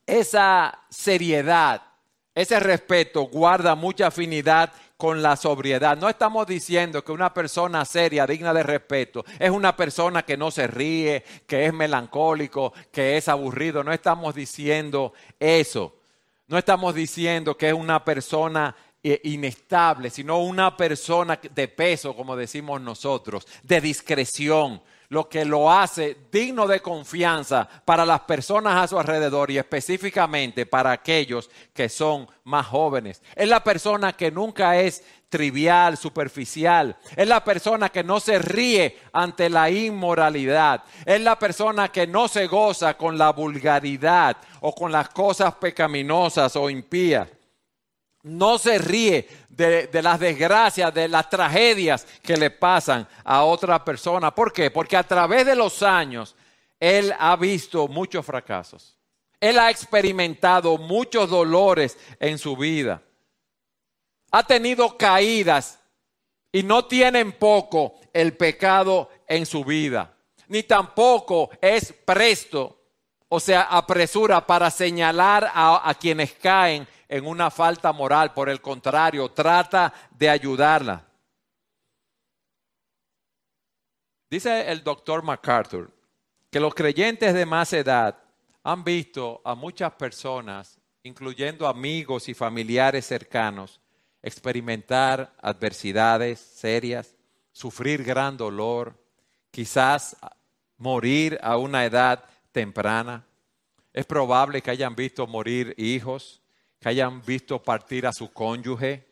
esa 0.07 0.81
seriedad, 0.91 1.83
ese 2.35 2.61
respeto 2.61 3.23
guarda 3.29 3.75
mucha 3.75 4.09
afinidad 4.09 4.73
con 4.99 5.23
la 5.23 5.35
sobriedad. 5.37 5.97
No 5.97 6.11
estamos 6.11 6.47
diciendo 6.47 7.03
que 7.03 7.13
una 7.13 7.33
persona 7.33 7.87
seria, 7.87 8.27
digna 8.27 8.53
de 8.53 8.63
respeto, 8.63 9.25
es 9.39 9.51
una 9.51 9.75
persona 9.75 10.23
que 10.23 10.37
no 10.37 10.51
se 10.51 10.67
ríe, 10.67 11.25
que 11.47 11.65
es 11.65 11.73
melancólico, 11.73 12.75
que 12.93 13.17
es 13.17 13.27
aburrido. 13.29 13.83
No 13.83 13.95
estamos 13.95 14.35
diciendo 14.35 15.15
eso. 15.39 15.97
No 16.47 16.59
estamos 16.59 16.95
diciendo 16.95 17.57
que 17.57 17.69
es 17.69 17.75
una 17.75 18.05
persona 18.05 18.77
inestable, 19.03 20.11
sino 20.11 20.41
una 20.41 20.77
persona 20.77 21.39
de 21.55 21.69
peso, 21.69 22.15
como 22.15 22.37
decimos 22.37 22.81
nosotros, 22.81 23.47
de 23.63 23.81
discreción, 23.81 24.83
lo 25.09 25.29
que 25.29 25.45
lo 25.45 25.73
hace 25.73 26.17
digno 26.31 26.69
de 26.69 26.81
confianza 26.81 27.69
para 27.85 28.07
las 28.07 28.21
personas 28.21 28.77
a 28.77 28.87
su 28.87 28.99
alrededor 28.99 29.51
y 29.51 29.59
específicamente 29.59 30.67
para 30.67 30.93
aquellos 30.93 31.51
que 31.75 31.89
son 31.89 32.29
más 32.45 32.67
jóvenes. 32.67 33.21
Es 33.35 33.49
la 33.49 33.65
persona 33.65 34.13
que 34.13 34.31
nunca 34.31 34.79
es 34.79 35.03
trivial, 35.29 35.97
superficial. 35.97 36.97
Es 37.17 37.27
la 37.27 37.43
persona 37.43 37.89
que 37.89 38.05
no 38.05 38.21
se 38.21 38.39
ríe 38.39 38.99
ante 39.13 39.51
la 39.51 39.69
inmoralidad. 39.69 40.85
Es 41.05 41.21
la 41.21 41.37
persona 41.39 41.89
que 41.89 42.07
no 42.07 42.29
se 42.29 42.47
goza 42.47 42.97
con 42.97 43.19
la 43.19 43.33
vulgaridad 43.33 44.37
o 44.61 44.73
con 44.75 44.93
las 44.93 45.09
cosas 45.09 45.55
pecaminosas 45.55 46.55
o 46.55 46.71
impías 46.71 47.29
no 48.23 48.59
se 48.59 48.79
ríe 48.79 49.29
de, 49.49 49.89
las 50.03 50.21
desgracias, 50.21 50.93
de 50.93 51.09
las 51.09 51.29
tragedias 51.29 52.07
que 52.23 52.37
le 52.37 52.51
pasan 52.51 53.07
a 53.25 53.45
otra 53.45 53.85
persona. 53.85 54.35
¿Por 54.35 54.53
qué? 54.53 54.71
Porque 54.71 54.97
a 54.97 55.03
través 55.03 55.47
de 55.47 55.57
los 55.57 55.83
años 55.83 56.37
él 56.79 57.15
ha 57.19 57.37
visto 57.37 57.89
muchos 57.89 58.25
fracasos. 58.25 58.97
Él 59.41 59.59
ha 59.59 59.71
experimentado 59.71 60.77
muchos 60.77 61.31
dolores 61.31 61.99
en 62.19 62.39
su 62.39 62.57
vida. 62.57 63.03
Ha 64.31 64.47
tenido 64.47 64.97
caídas 64.97 65.79
y 66.53 66.63
no 66.63 66.85
tienen 66.85 67.33
poco 67.33 67.95
el 68.13 68.37
pecado 68.37 69.11
en 69.27 69.47
su 69.47 69.65
vida. 69.65 70.15
Ni 70.49 70.63
tampoco 70.63 71.51
es 71.61 71.93
presto, 72.05 72.83
o 73.29 73.41
sea, 73.41 73.63
apresura 73.63 74.47
para 74.47 74.71
señalar 74.71 75.51
a 75.55 75.95
quienes 75.99 76.33
caen 76.33 76.87
en 77.11 77.27
una 77.27 77.51
falta 77.51 77.93
moral, 77.93 78.33
por 78.33 78.49
el 78.49 78.61
contrario, 78.61 79.29
trata 79.33 79.93
de 80.17 80.31
ayudarla. 80.31 81.05
Dice 84.31 84.71
el 84.71 84.85
doctor 84.85 85.25
MacArthur 85.25 85.91
que 86.51 86.61
los 86.61 86.73
creyentes 86.73 87.35
de 87.35 87.45
más 87.45 87.73
edad 87.73 88.17
han 88.63 88.85
visto 88.85 89.41
a 89.45 89.57
muchas 89.57 89.93
personas, 89.95 90.79
incluyendo 91.03 91.67
amigos 91.67 92.29
y 92.29 92.35
familiares 92.35 93.07
cercanos, 93.07 93.81
experimentar 94.23 95.35
adversidades 95.43 96.39
serias, 96.39 97.17
sufrir 97.51 98.05
gran 98.05 98.37
dolor, 98.37 98.95
quizás 99.51 100.17
morir 100.77 101.41
a 101.43 101.57
una 101.57 101.85
edad 101.85 102.25
temprana. 102.53 103.27
Es 103.93 104.07
probable 104.07 104.63
que 104.63 104.71
hayan 104.71 104.95
visto 104.95 105.27
morir 105.27 105.75
hijos, 105.77 106.40
que 106.81 106.89
hayan 106.89 107.23
visto 107.23 107.63
partir 107.63 108.07
a 108.07 108.13
su 108.13 108.33
cónyuge, 108.33 109.07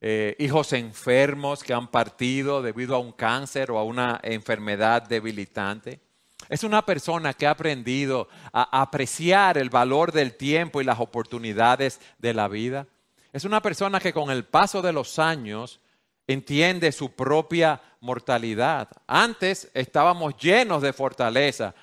eh, 0.00 0.34
hijos 0.40 0.72
enfermos 0.72 1.62
que 1.62 1.72
han 1.72 1.88
partido 1.88 2.60
debido 2.60 2.96
a 2.96 2.98
un 2.98 3.12
cáncer 3.12 3.70
o 3.70 3.78
a 3.78 3.84
una 3.84 4.20
enfermedad 4.22 5.02
debilitante. 5.02 6.00
Es 6.48 6.64
una 6.64 6.84
persona 6.84 7.32
que 7.32 7.46
ha 7.46 7.52
aprendido 7.52 8.28
a 8.52 8.82
apreciar 8.82 9.56
el 9.56 9.70
valor 9.70 10.12
del 10.12 10.34
tiempo 10.34 10.80
y 10.80 10.84
las 10.84 10.98
oportunidades 11.00 12.00
de 12.18 12.34
la 12.34 12.48
vida. 12.48 12.86
Es 13.32 13.44
una 13.44 13.62
persona 13.62 14.00
que 14.00 14.12
con 14.12 14.30
el 14.30 14.44
paso 14.44 14.82
de 14.82 14.92
los 14.92 15.18
años 15.18 15.80
entiende 16.26 16.92
su 16.92 17.12
propia 17.12 17.80
mortalidad. 18.00 18.88
Antes 19.06 19.70
estábamos 19.72 20.36
llenos 20.36 20.82
de 20.82 20.92
fortaleza, 20.92 21.74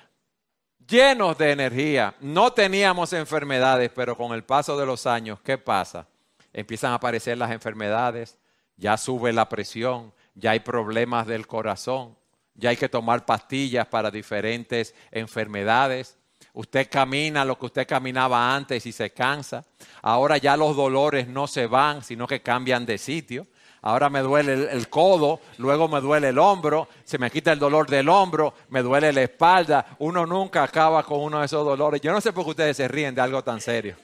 llenos 0.92 1.38
de 1.38 1.50
energía, 1.50 2.14
no 2.20 2.52
teníamos 2.52 3.14
enfermedades, 3.14 3.90
pero 3.94 4.14
con 4.14 4.32
el 4.32 4.44
paso 4.44 4.76
de 4.76 4.84
los 4.84 5.06
años, 5.06 5.40
¿qué 5.42 5.56
pasa? 5.56 6.06
Empiezan 6.52 6.92
a 6.92 6.96
aparecer 6.96 7.38
las 7.38 7.50
enfermedades, 7.50 8.38
ya 8.76 8.98
sube 8.98 9.32
la 9.32 9.48
presión, 9.48 10.12
ya 10.34 10.50
hay 10.50 10.60
problemas 10.60 11.26
del 11.26 11.46
corazón, 11.46 12.14
ya 12.54 12.70
hay 12.70 12.76
que 12.76 12.90
tomar 12.90 13.24
pastillas 13.24 13.86
para 13.86 14.10
diferentes 14.10 14.94
enfermedades. 15.10 16.18
Usted 16.52 16.88
camina 16.90 17.46
lo 17.46 17.58
que 17.58 17.66
usted 17.66 17.86
caminaba 17.86 18.54
antes 18.54 18.84
y 18.84 18.92
se 18.92 19.10
cansa. 19.10 19.64
Ahora 20.02 20.36
ya 20.36 20.58
los 20.58 20.76
dolores 20.76 21.26
no 21.26 21.46
se 21.46 21.66
van, 21.66 22.04
sino 22.04 22.26
que 22.26 22.42
cambian 22.42 22.84
de 22.84 22.98
sitio. 22.98 23.46
Ahora 23.84 24.08
me 24.08 24.20
duele 24.20 24.70
el, 24.70 24.88
codo, 24.88 25.40
luego 25.58 25.88
me 25.88 26.00
duele 26.00 26.28
el 26.28 26.38
hombro, 26.38 26.86
se 27.02 27.18
me 27.18 27.32
quita 27.32 27.50
el 27.50 27.58
dolor 27.58 27.90
del 27.90 28.08
hombro, 28.08 28.54
me 28.68 28.80
duele 28.80 29.12
la 29.12 29.22
espalda. 29.22 29.96
Uno 29.98 30.24
nunca 30.24 30.62
acaba 30.62 31.02
con 31.02 31.20
uno 31.20 31.40
de 31.40 31.46
esos 31.46 31.64
dolores. 31.64 32.00
Yo 32.00 32.12
no 32.12 32.20
sé 32.20 32.32
por 32.32 32.44
qué 32.44 32.50
ustedes 32.50 32.76
se 32.76 32.86
ríen 32.86 33.12
de 33.12 33.20
algo 33.20 33.42
tan 33.42 33.60
serio. 33.60 33.96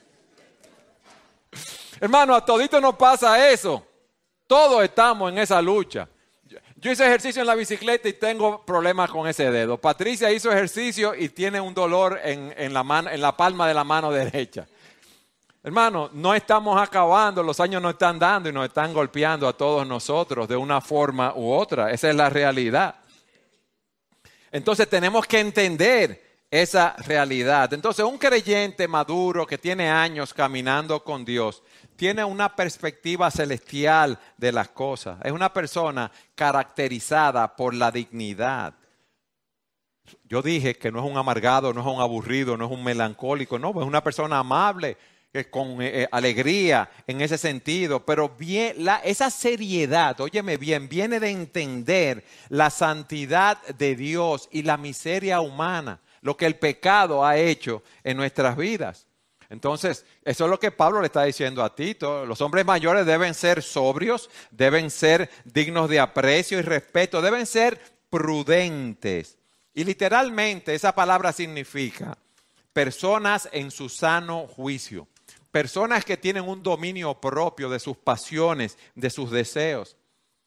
Hermano, 2.01 2.35
a 2.35 2.43
todito 2.43 2.81
nos 2.81 2.95
pasa 2.95 3.49
eso. 3.49 3.85
Todos 4.47 4.83
estamos 4.83 5.31
en 5.31 5.37
esa 5.37 5.61
lucha. 5.61 6.09
Yo 6.75 6.91
hice 6.91 7.05
ejercicio 7.05 7.41
en 7.41 7.47
la 7.47 7.55
bicicleta 7.55 8.09
y 8.09 8.13
tengo 8.13 8.65
problemas 8.65 9.09
con 9.09 9.27
ese 9.29 9.49
dedo. 9.49 9.77
Patricia 9.77 10.29
hizo 10.31 10.51
ejercicio 10.51 11.15
y 11.15 11.29
tiene 11.29 11.61
un 11.61 11.73
dolor 11.73 12.19
en, 12.23 12.73
la, 12.73 12.83
mano, 12.83 13.09
en 13.09 13.21
la 13.21 13.37
palma 13.37 13.67
de 13.67 13.73
la 13.73 13.85
mano 13.85 14.11
derecha. 14.11 14.67
Hermano, 15.61 16.09
no 16.13 16.33
estamos 16.33 16.81
acabando, 16.81 17.43
los 17.43 17.59
años 17.59 17.81
nos 17.81 17.93
están 17.93 18.17
dando 18.17 18.47
y 18.47 18.53
nos 18.53 18.65
están 18.65 18.93
golpeando 18.93 19.45
a 19.45 19.53
todos 19.53 19.85
nosotros 19.85 20.47
de 20.47 20.55
una 20.55 20.79
forma 20.79 21.33
u 21.35 21.51
otra. 21.51 21.91
Esa 21.91 22.09
es 22.09 22.15
la 22.15 22.29
realidad. 22.29 22.95
Entonces 24.51 24.87
tenemos 24.89 25.27
que 25.27 25.39
entender 25.39 26.29
esa 26.49 26.95
realidad. 27.05 27.73
Entonces 27.73 28.05
un 28.05 28.17
creyente 28.17 28.87
maduro 28.87 29.45
que 29.45 29.57
tiene 29.57 29.89
años 29.89 30.33
caminando 30.33 31.03
con 31.03 31.25
Dios 31.25 31.61
tiene 31.97 32.23
una 32.23 32.55
perspectiva 32.55 33.29
celestial 33.29 34.17
de 34.37 34.53
las 34.53 34.69
cosas. 34.69 35.19
Es 35.23 35.33
una 35.33 35.51
persona 35.51 36.09
caracterizada 36.35 37.53
por 37.57 37.73
la 37.73 37.91
dignidad. 37.91 38.73
Yo 40.23 40.41
dije 40.41 40.75
que 40.75 40.91
no 40.91 40.99
es 40.99 41.05
un 41.05 41.17
amargado, 41.17 41.73
no 41.73 41.81
es 41.81 41.87
un 41.87 42.01
aburrido, 42.01 42.55
no 42.55 42.65
es 42.65 42.71
un 42.71 42.83
melancólico, 42.83 43.59
no, 43.59 43.69
es 43.71 43.85
una 43.85 44.01
persona 44.01 44.39
amable, 44.39 44.97
con 45.51 45.81
eh, 45.81 46.01
eh, 46.01 46.07
alegría 46.11 46.89
en 47.05 47.21
ese 47.21 47.37
sentido, 47.37 48.03
pero 48.03 48.29
bien, 48.29 48.75
esa 49.03 49.29
seriedad, 49.29 50.19
óyeme 50.19 50.57
bien, 50.57 50.89
viene 50.89 51.19
de 51.19 51.29
entender 51.29 52.23
la 52.49 52.71
santidad 52.71 53.61
de 53.67 53.95
Dios 53.95 54.49
y 54.51 54.63
la 54.63 54.77
miseria 54.77 55.39
humana, 55.41 55.99
lo 56.21 56.35
que 56.35 56.47
el 56.47 56.55
pecado 56.55 57.23
ha 57.23 57.37
hecho 57.37 57.83
en 58.03 58.17
nuestras 58.17 58.57
vidas. 58.57 59.05
Entonces, 59.49 60.05
eso 60.23 60.45
es 60.45 60.49
lo 60.49 60.59
que 60.59 60.71
Pablo 60.71 60.99
le 60.99 61.07
está 61.07 61.23
diciendo 61.23 61.63
a 61.63 61.75
Tito. 61.75 62.25
Los 62.25 62.41
hombres 62.41 62.65
mayores 62.65 63.05
deben 63.05 63.33
ser 63.33 63.63
sobrios, 63.63 64.29
deben 64.51 64.91
ser 64.91 65.29
dignos 65.43 65.89
de 65.89 65.99
aprecio 65.99 66.59
y 66.59 66.61
respeto, 66.61 67.21
deben 67.21 67.45
ser 67.45 67.79
prudentes. 68.09 69.37
Y 69.73 69.83
literalmente 69.83 70.73
esa 70.73 70.93
palabra 70.93 71.31
significa 71.33 72.17
personas 72.73 73.49
en 73.51 73.71
su 73.71 73.89
sano 73.89 74.47
juicio, 74.47 75.07
personas 75.51 76.05
que 76.05 76.17
tienen 76.17 76.47
un 76.47 76.63
dominio 76.63 77.19
propio 77.19 77.69
de 77.69 77.79
sus 77.79 77.97
pasiones, 77.97 78.77
de 78.95 79.09
sus 79.09 79.31
deseos. 79.31 79.97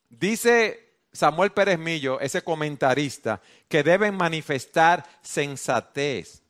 Dice 0.08 0.96
Samuel 1.12 1.52
Pérez 1.52 1.78
Millo, 1.78 2.20
ese 2.20 2.42
comentarista, 2.42 3.40
que 3.68 3.82
deben 3.82 4.16
manifestar 4.16 5.04
sensatez 5.22 6.42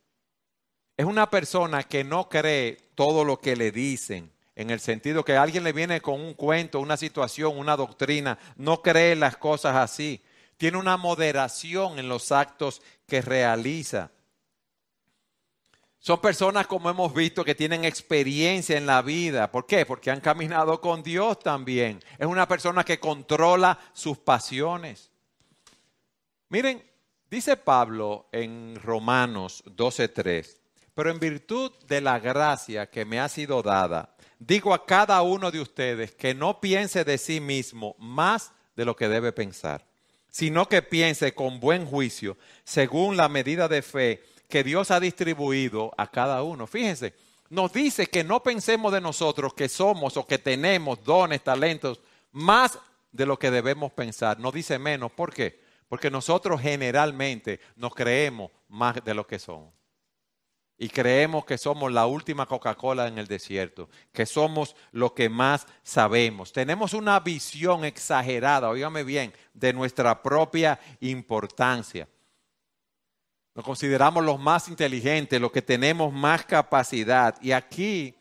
es 0.97 1.07
una 1.07 1.31
persona 1.31 1.83
que 1.83 2.05
no 2.05 2.29
cree 2.29 2.79
todo 2.95 3.25
lo 3.25 3.41
que 3.41 3.57
le 3.57 3.73
dicen, 3.73 4.31
en 4.55 4.71
el 4.71 4.81
sentido 4.81 5.25
que 5.25 5.37
alguien 5.37 5.65
le 5.65 5.73
viene 5.73 6.01
con 6.01 6.21
un 6.21 6.35
cuento, 6.35 6.81
una 6.81 6.97
situación, 6.97 7.59
una 7.59 7.77
doctrina, 7.77 8.39
no 8.57 8.83
cree 8.83 9.17
las 9.17 9.37
cosas 9.37 9.75
así. 9.77 10.23
Tiene 10.59 10.77
una 10.77 10.97
moderación 10.97 11.99
en 11.99 12.09
los 12.09 12.31
actos 12.31 12.83
que 13.09 13.23
realiza. 13.23 14.11
Son 16.03 16.21
personas, 16.21 16.67
como 16.67 16.91
hemos 16.91 17.15
visto, 17.15 17.45
que 17.45 17.55
tienen 17.55 17.85
experiencia 17.85 18.77
en 18.77 18.87
la 18.87 19.03
vida. 19.03 19.53
¿Por 19.53 19.67
qué? 19.67 19.87
Porque 19.87 20.11
han 20.11 20.21
caminado 20.21 20.81
con 20.81 21.01
Dios 21.01 21.39
también. 21.39 22.03
Es 22.19 22.27
una 22.27 22.49
persona 22.49 22.83
que 22.83 22.99
controla 22.99 23.79
sus 23.93 24.19
pasiones. 24.19 25.13
Miren, 26.49 26.83
dice 27.31 27.57
Pablo 27.57 28.29
en 28.33 28.75
Romanos 28.83 29.63
12.3, 29.65 30.57
pero 30.93 31.09
en 31.09 31.21
virtud 31.21 31.71
de 31.87 32.01
la 32.01 32.19
gracia 32.19 32.91
que 32.91 33.05
me 33.05 33.21
ha 33.21 33.29
sido 33.29 33.63
dada, 33.63 34.17
digo 34.41 34.75
a 34.75 34.85
cada 34.85 35.23
uno 35.23 35.53
de 35.53 35.61
ustedes 35.61 36.17
que 36.17 36.35
no 36.35 36.61
piense 36.61 37.05
de 37.05 37.17
sí 37.17 37.39
mismo 37.39 37.95
más 38.01 38.51
de 38.75 38.85
lo 38.85 38.97
que 38.97 39.07
debe 39.07 39.31
pensar, 39.31 39.87
sino 40.29 40.69
que 40.69 40.83
piense 40.83 41.33
con 41.33 41.61
buen 41.61 41.87
juicio, 41.87 42.37
según 42.65 43.17
la 43.17 43.29
medida 43.29 43.69
de 43.69 43.83
fe 43.83 44.32
que 44.53 44.63
Dios 44.63 44.91
ha 44.91 45.01
distribuido 45.01 45.95
a 45.97 46.07
cada 46.07 46.43
uno. 46.43 46.67
Fíjense, 46.67 47.15
nos 47.49 47.73
dice 47.73 48.09
que 48.09 48.23
no 48.23 48.43
pensemos 48.43 48.93
de 48.93 49.01
nosotros 49.01 49.55
que 49.55 49.67
somos 49.67 50.19
o 50.19 50.27
que 50.27 50.37
tenemos 50.37 51.03
dones, 51.03 51.43
talentos, 51.43 52.03
más 52.33 52.79
de 53.13 53.25
lo 53.25 53.39
que 53.39 53.51
debemos 53.51 53.93
pensar. 53.93 54.39
No 54.39 54.53
dice 54.53 54.79
menos. 54.79 55.11
¿Por 55.11 55.33
qué? 55.33 55.59
Porque 55.89 56.11
nosotros 56.11 56.61
generalmente 56.61 57.61
nos 57.77 57.95
creemos 57.95 58.51
más 58.69 59.03
de 59.03 59.15
lo 59.15 59.27
que 59.27 59.39
somos 59.39 59.73
y 60.77 60.91
creemos 60.91 61.47
que 61.47 61.57
somos 61.57 61.91
la 61.91 62.05
última 62.05 62.45
Coca-Cola 62.45 63.09
en 63.09 63.17
el 63.17 63.29
desierto, 63.29 63.89
que 64.13 64.27
somos 64.27 64.77
lo 64.91 65.15
que 65.15 65.31
más 65.31 65.67
sabemos. 65.83 66.53
Tenemos 66.53 66.93
una 66.93 67.19
visión 67.21 67.87
exagerada, 67.87 68.69
oígame 68.69 69.03
bien, 69.03 69.33
de 69.55 69.73
nuestra 69.73 70.23
propia 70.23 70.79
importancia. 71.01 72.07
Nos 73.55 73.65
consideramos 73.65 74.25
los 74.25 74.41
más 74.41 74.69
inteligentes, 74.69 75.41
los 75.41 75.53
que 75.53 75.63
tenemos 75.63 76.13
más 76.13 76.45
capacidad. 76.45 77.37
Y 77.43 77.53
aquí 77.53 78.15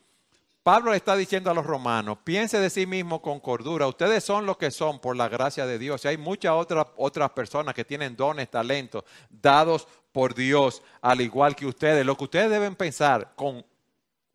Pablo 0.62 0.94
está 0.94 1.16
diciendo 1.16 1.50
a 1.50 1.54
los 1.54 1.66
romanos, 1.66 2.18
piense 2.22 2.60
de 2.60 2.70
sí 2.70 2.86
mismo 2.86 3.20
con 3.20 3.40
cordura, 3.40 3.88
ustedes 3.88 4.22
son 4.22 4.46
lo 4.46 4.56
que 4.56 4.70
son 4.70 5.00
por 5.00 5.16
la 5.16 5.28
gracia 5.28 5.66
de 5.66 5.78
Dios. 5.78 6.04
Y 6.04 6.08
hay 6.08 6.16
muchas 6.18 6.52
otras, 6.52 6.86
otras 6.96 7.30
personas 7.30 7.74
que 7.74 7.84
tienen 7.84 8.14
dones, 8.14 8.50
talentos, 8.50 9.04
dados 9.28 9.88
por 10.12 10.34
Dios, 10.34 10.82
al 11.00 11.20
igual 11.20 11.56
que 11.56 11.66
ustedes. 11.66 12.06
Lo 12.06 12.16
que 12.16 12.24
ustedes 12.24 12.50
deben 12.50 12.76
pensar 12.76 13.32
con 13.34 13.64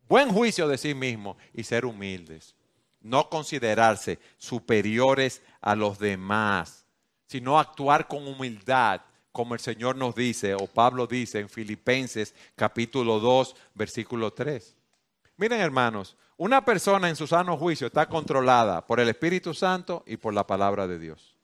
buen 0.06 0.30
juicio 0.30 0.68
de 0.68 0.76
sí 0.76 0.94
mismos 0.94 1.36
y 1.54 1.62
ser 1.62 1.86
humildes. 1.86 2.54
No 3.00 3.30
considerarse 3.30 4.18
superiores 4.36 5.40
a 5.60 5.74
los 5.74 5.98
demás, 5.98 6.84
sino 7.26 7.58
actuar 7.58 8.06
con 8.06 8.26
humildad, 8.26 9.00
como 9.32 9.54
el 9.54 9.60
Señor 9.60 9.96
nos 9.96 10.14
dice, 10.14 10.54
o 10.54 10.66
Pablo 10.66 11.06
dice 11.06 11.40
en 11.40 11.48
Filipenses 11.48 12.34
capítulo 12.56 13.20
2, 13.20 13.54
versículo 13.74 14.32
3. 14.32 14.74
Miren 15.36 15.60
hermanos, 15.60 16.16
una 16.36 16.64
persona 16.64 17.08
en 17.08 17.16
su 17.16 17.26
sano 17.26 17.56
juicio 17.56 17.88
está 17.88 18.08
controlada 18.08 18.86
por 18.86 19.00
el 19.00 19.08
Espíritu 19.08 19.54
Santo 19.54 20.04
y 20.06 20.16
por 20.16 20.34
la 20.34 20.46
palabra 20.46 20.86
de 20.86 20.98
Dios. 20.98 21.36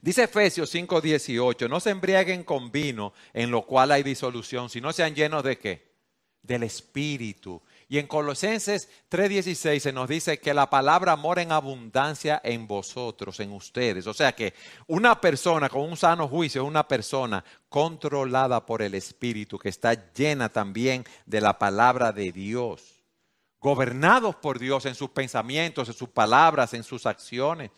Dice 0.00 0.24
Efesios 0.24 0.72
5:18, 0.74 1.68
no 1.68 1.80
se 1.80 1.90
embriaguen 1.90 2.44
con 2.44 2.70
vino 2.70 3.12
en 3.32 3.50
lo 3.50 3.62
cual 3.62 3.92
hay 3.92 4.02
disolución, 4.02 4.68
sino 4.68 4.92
sean 4.92 5.14
llenos 5.14 5.44
de 5.44 5.58
qué? 5.58 5.92
Del 6.42 6.62
Espíritu. 6.62 7.62
Y 7.88 7.98
en 7.98 8.08
Colosenses 8.08 8.88
3:16 9.08 9.80
se 9.80 9.92
nos 9.92 10.08
dice 10.08 10.40
que 10.40 10.52
la 10.52 10.68
palabra 10.68 11.14
mora 11.14 11.42
en 11.42 11.52
abundancia 11.52 12.40
en 12.42 12.66
vosotros, 12.66 13.38
en 13.38 13.52
ustedes. 13.52 14.08
O 14.08 14.14
sea 14.14 14.32
que 14.32 14.54
una 14.88 15.20
persona 15.20 15.68
con 15.68 15.82
un 15.82 15.96
sano 15.96 16.26
juicio 16.26 16.64
una 16.64 16.88
persona 16.88 17.44
controlada 17.68 18.66
por 18.66 18.82
el 18.82 18.94
Espíritu, 18.94 19.58
que 19.58 19.68
está 19.68 20.12
llena 20.12 20.48
también 20.48 21.04
de 21.26 21.40
la 21.40 21.58
palabra 21.58 22.10
de 22.10 22.32
Dios, 22.32 23.02
gobernados 23.60 24.34
por 24.36 24.58
Dios 24.58 24.84
en 24.86 24.94
sus 24.96 25.10
pensamientos, 25.10 25.88
en 25.88 25.94
sus 25.94 26.08
palabras, 26.08 26.74
en 26.74 26.82
sus 26.82 27.06
acciones. 27.06 27.70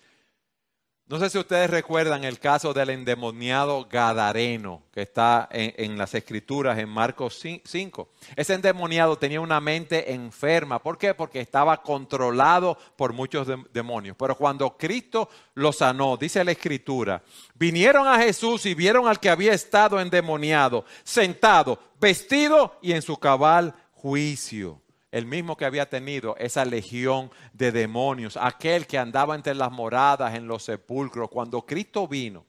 No 1.09 1.19
sé 1.19 1.31
si 1.31 1.39
ustedes 1.39 1.71
recuerdan 1.71 2.25
el 2.25 2.39
caso 2.39 2.75
del 2.75 2.91
endemoniado 2.91 3.89
Gadareno, 3.91 4.83
que 4.93 5.01
está 5.01 5.49
en, 5.51 5.97
las 5.97 6.13
escrituras 6.13 6.79
en 6.79 6.91
Marcos 6.91 7.43
5. 7.65 8.09
Ese 8.37 8.53
endemoniado 8.53 9.17
tenía 9.17 9.41
una 9.41 9.59
mente 9.59 10.13
enferma. 10.13 10.83
¿Por 10.83 10.99
qué? 10.99 11.15
Porque 11.15 11.41
estaba 11.41 11.83
controlado 11.83 12.77
por 12.95 13.15
muchos 13.15 13.49
demonios. 13.73 14.17
Pero 14.19 14.37
cuando 14.37 14.77
Cristo 14.77 15.31
lo 15.55 15.73
sanó, 15.73 16.19
dice 16.19 16.45
la 16.45 16.53
escritura, 16.53 17.23
vinieron 17.55 18.07
a 18.07 18.19
Jesús 18.19 18.67
y 18.67 18.75
vieron 18.75 19.09
al 19.09 19.19
que 19.19 19.31
había 19.31 19.55
estado 19.55 19.99
endemoniado, 20.03 20.85
sentado, 21.05 21.79
vestido 21.99 22.77
y 22.83 22.93
en 22.93 23.01
su 23.01 23.17
cabal 23.17 23.75
juicio 23.95 24.83
el 25.11 25.27
mismo 25.27 25.57
que 25.57 25.65
había 25.65 25.89
tenido 25.89 26.37
esa 26.37 26.65
legión 26.65 27.31
de 27.53 27.73
demonios, 27.73 28.37
aquel 28.37 28.87
que 28.87 28.99
andaba 28.99 29.35
entre 29.35 29.55
las 29.55 29.73
moradas, 29.73 30.35
en 30.35 30.47
los 30.47 30.65
sepulcros, 30.65 31.31
cuando 31.31 31.65
Cristo 31.65 32.07
vino, 32.07 32.47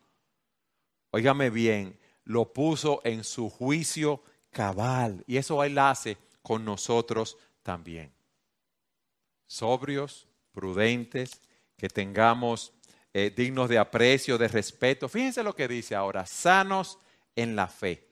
óigame 1.12 1.50
bien, 1.50 1.98
lo 2.26 2.52
puso 2.52 3.02
en 3.04 3.24
su 3.24 3.50
juicio 3.50 4.24
cabal. 4.52 5.24
Y 5.26 5.38
eso 5.38 5.64
Él 5.64 5.78
hace 5.78 6.18
con 6.42 6.66
nosotros 6.66 7.38
también. 7.64 8.12
Sobrios, 9.48 10.28
prudentes, 10.52 11.42
que 11.78 11.90
tengamos 11.90 12.74
eh, 13.14 13.34
dignos 13.36 13.70
de 13.70 13.78
aprecio, 13.80 14.38
de 14.38 14.48
respeto. 14.48 15.08
Fíjense 15.10 15.44
lo 15.44 15.56
que 15.56 15.68
dice 15.68 15.96
ahora, 15.96 16.26
sanos 16.26 17.00
en 17.36 17.56
la 17.56 17.68
fe. 17.68 18.09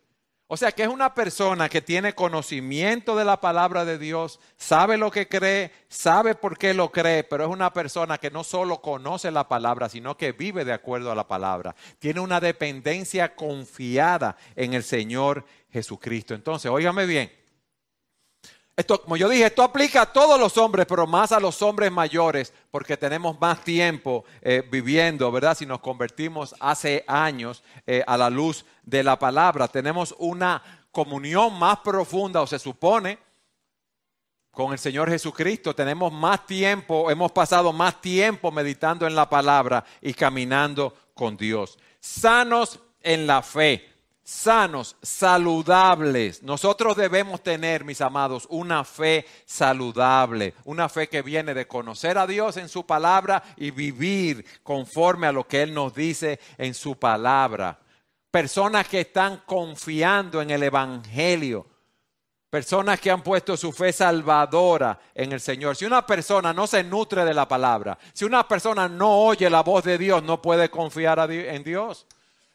O 0.49 0.55
sea 0.55 0.71
que 0.71 0.83
es 0.83 0.87
una 0.87 1.13
persona 1.13 1.67
que 1.67 1.81
tiene 1.81 2.15
conocimiento 2.15 3.17
de 3.17 3.25
la 3.25 3.41
palabra 3.41 3.83
de 3.83 3.97
Dios, 3.97 4.39
sabe 4.55 4.97
lo 4.97 5.11
que 5.11 5.27
cree, 5.27 5.73
sabe 5.89 6.35
por 6.35 6.57
qué 6.57 6.73
lo 6.73 6.89
cree, 6.89 7.25
pero 7.25 7.43
es 7.43 7.49
una 7.49 7.73
persona 7.73 8.17
que 8.17 8.31
no 8.31 8.45
solo 8.45 8.81
conoce 8.81 9.29
la 9.29 9.49
palabra, 9.49 9.89
sino 9.89 10.15
que 10.15 10.31
vive 10.31 10.63
de 10.63 10.71
acuerdo 10.71 11.11
a 11.11 11.15
la 11.15 11.27
palabra. 11.27 11.75
Tiene 11.99 12.21
una 12.21 12.39
dependencia 12.39 13.35
confiada 13.35 14.37
en 14.55 14.73
el 14.73 14.83
Señor 14.83 15.43
Jesucristo. 15.69 16.33
Entonces, 16.33 16.71
óigame 16.71 17.05
bien. 17.05 17.29
Esto, 18.77 19.01
como 19.01 19.17
yo 19.17 19.27
dije, 19.27 19.45
esto 19.45 19.63
aplica 19.63 20.03
a 20.03 20.13
todos 20.13 20.39
los 20.39 20.55
hombres, 20.55 20.85
pero 20.87 21.07
más 21.07 21.31
a 21.31 21.39
los 21.39 21.63
hombres 21.63 21.91
mayores, 21.91 22.53
porque 22.69 22.95
tenemos 22.95 23.41
más 23.41 23.63
tiempo 23.63 24.23
eh, 24.39 24.63
viviendo, 24.69 25.31
¿verdad? 25.31 25.57
Si 25.57 25.65
nos 25.65 25.79
convertimos 25.79 26.53
hace 26.59 27.03
años 27.07 27.63
eh, 27.87 28.03
a 28.05 28.15
la 28.17 28.29
luz 28.29 28.65
de 28.83 29.03
la 29.03 29.17
palabra, 29.17 29.67
tenemos 29.67 30.13
una 30.19 30.61
comunión 30.91 31.57
más 31.57 31.79
profunda, 31.79 32.39
o 32.43 32.45
se 32.45 32.59
supone, 32.59 33.17
con 34.51 34.73
el 34.73 34.77
Señor 34.77 35.09
Jesucristo. 35.09 35.73
Tenemos 35.73 36.13
más 36.13 36.45
tiempo, 36.45 37.09
hemos 37.09 37.31
pasado 37.31 37.73
más 37.73 37.99
tiempo 37.99 38.51
meditando 38.51 39.07
en 39.07 39.15
la 39.15 39.27
palabra 39.27 39.83
y 40.01 40.13
caminando 40.13 40.93
con 41.15 41.35
Dios. 41.35 41.79
Sanos 41.99 42.79
en 43.01 43.25
la 43.25 43.41
fe 43.41 43.96
sanos, 44.27 44.97
saludables. 45.01 46.43
Nosotros 46.43 46.97
debemos 46.97 47.41
tener, 47.41 47.85
mis 47.85 48.01
amados, 48.01 48.45
una 48.49 48.83
fe 48.83 49.25
saludable, 49.45 50.53
una 50.65 50.89
fe 50.89 51.07
que 51.07 51.21
viene 51.21 51.53
de 51.53 51.65
conocer 51.65 52.17
a 52.17 52.27
Dios 52.27 52.57
en 52.57 52.67
su 52.67 52.85
palabra 52.85 53.41
y 53.55 53.71
vivir 53.71 54.45
conforme 54.63 55.27
a 55.27 55.31
lo 55.31 55.47
que 55.47 55.61
Él 55.61 55.73
nos 55.73 55.95
dice 55.95 56.41
en 56.57 56.73
su 56.73 56.99
palabra. 56.99 57.79
Personas 58.29 58.89
que 58.89 58.99
están 58.99 59.43
confiando 59.45 60.41
en 60.41 60.51
el 60.51 60.63
Evangelio. 60.63 61.65
Personas 62.49 62.99
que 62.99 63.09
han 63.09 63.23
puesto 63.23 63.55
su 63.55 63.71
fe 63.71 63.93
salvadora 63.93 64.99
en 65.15 65.31
el 65.31 65.39
Señor. 65.39 65.77
Si 65.77 65.85
una 65.85 66.05
persona 66.05 66.51
no 66.51 66.67
se 66.67 66.83
nutre 66.83 67.23
de 67.23 67.33
la 67.33 67.47
palabra, 67.47 67.97
si 68.11 68.25
una 68.25 68.45
persona 68.45 68.89
no 68.89 69.19
oye 69.19 69.49
la 69.49 69.63
voz 69.63 69.85
de 69.85 69.97
Dios, 69.97 70.21
no 70.21 70.41
puede 70.41 70.69
confiar 70.69 71.31
en 71.31 71.63
Dios 71.63 72.05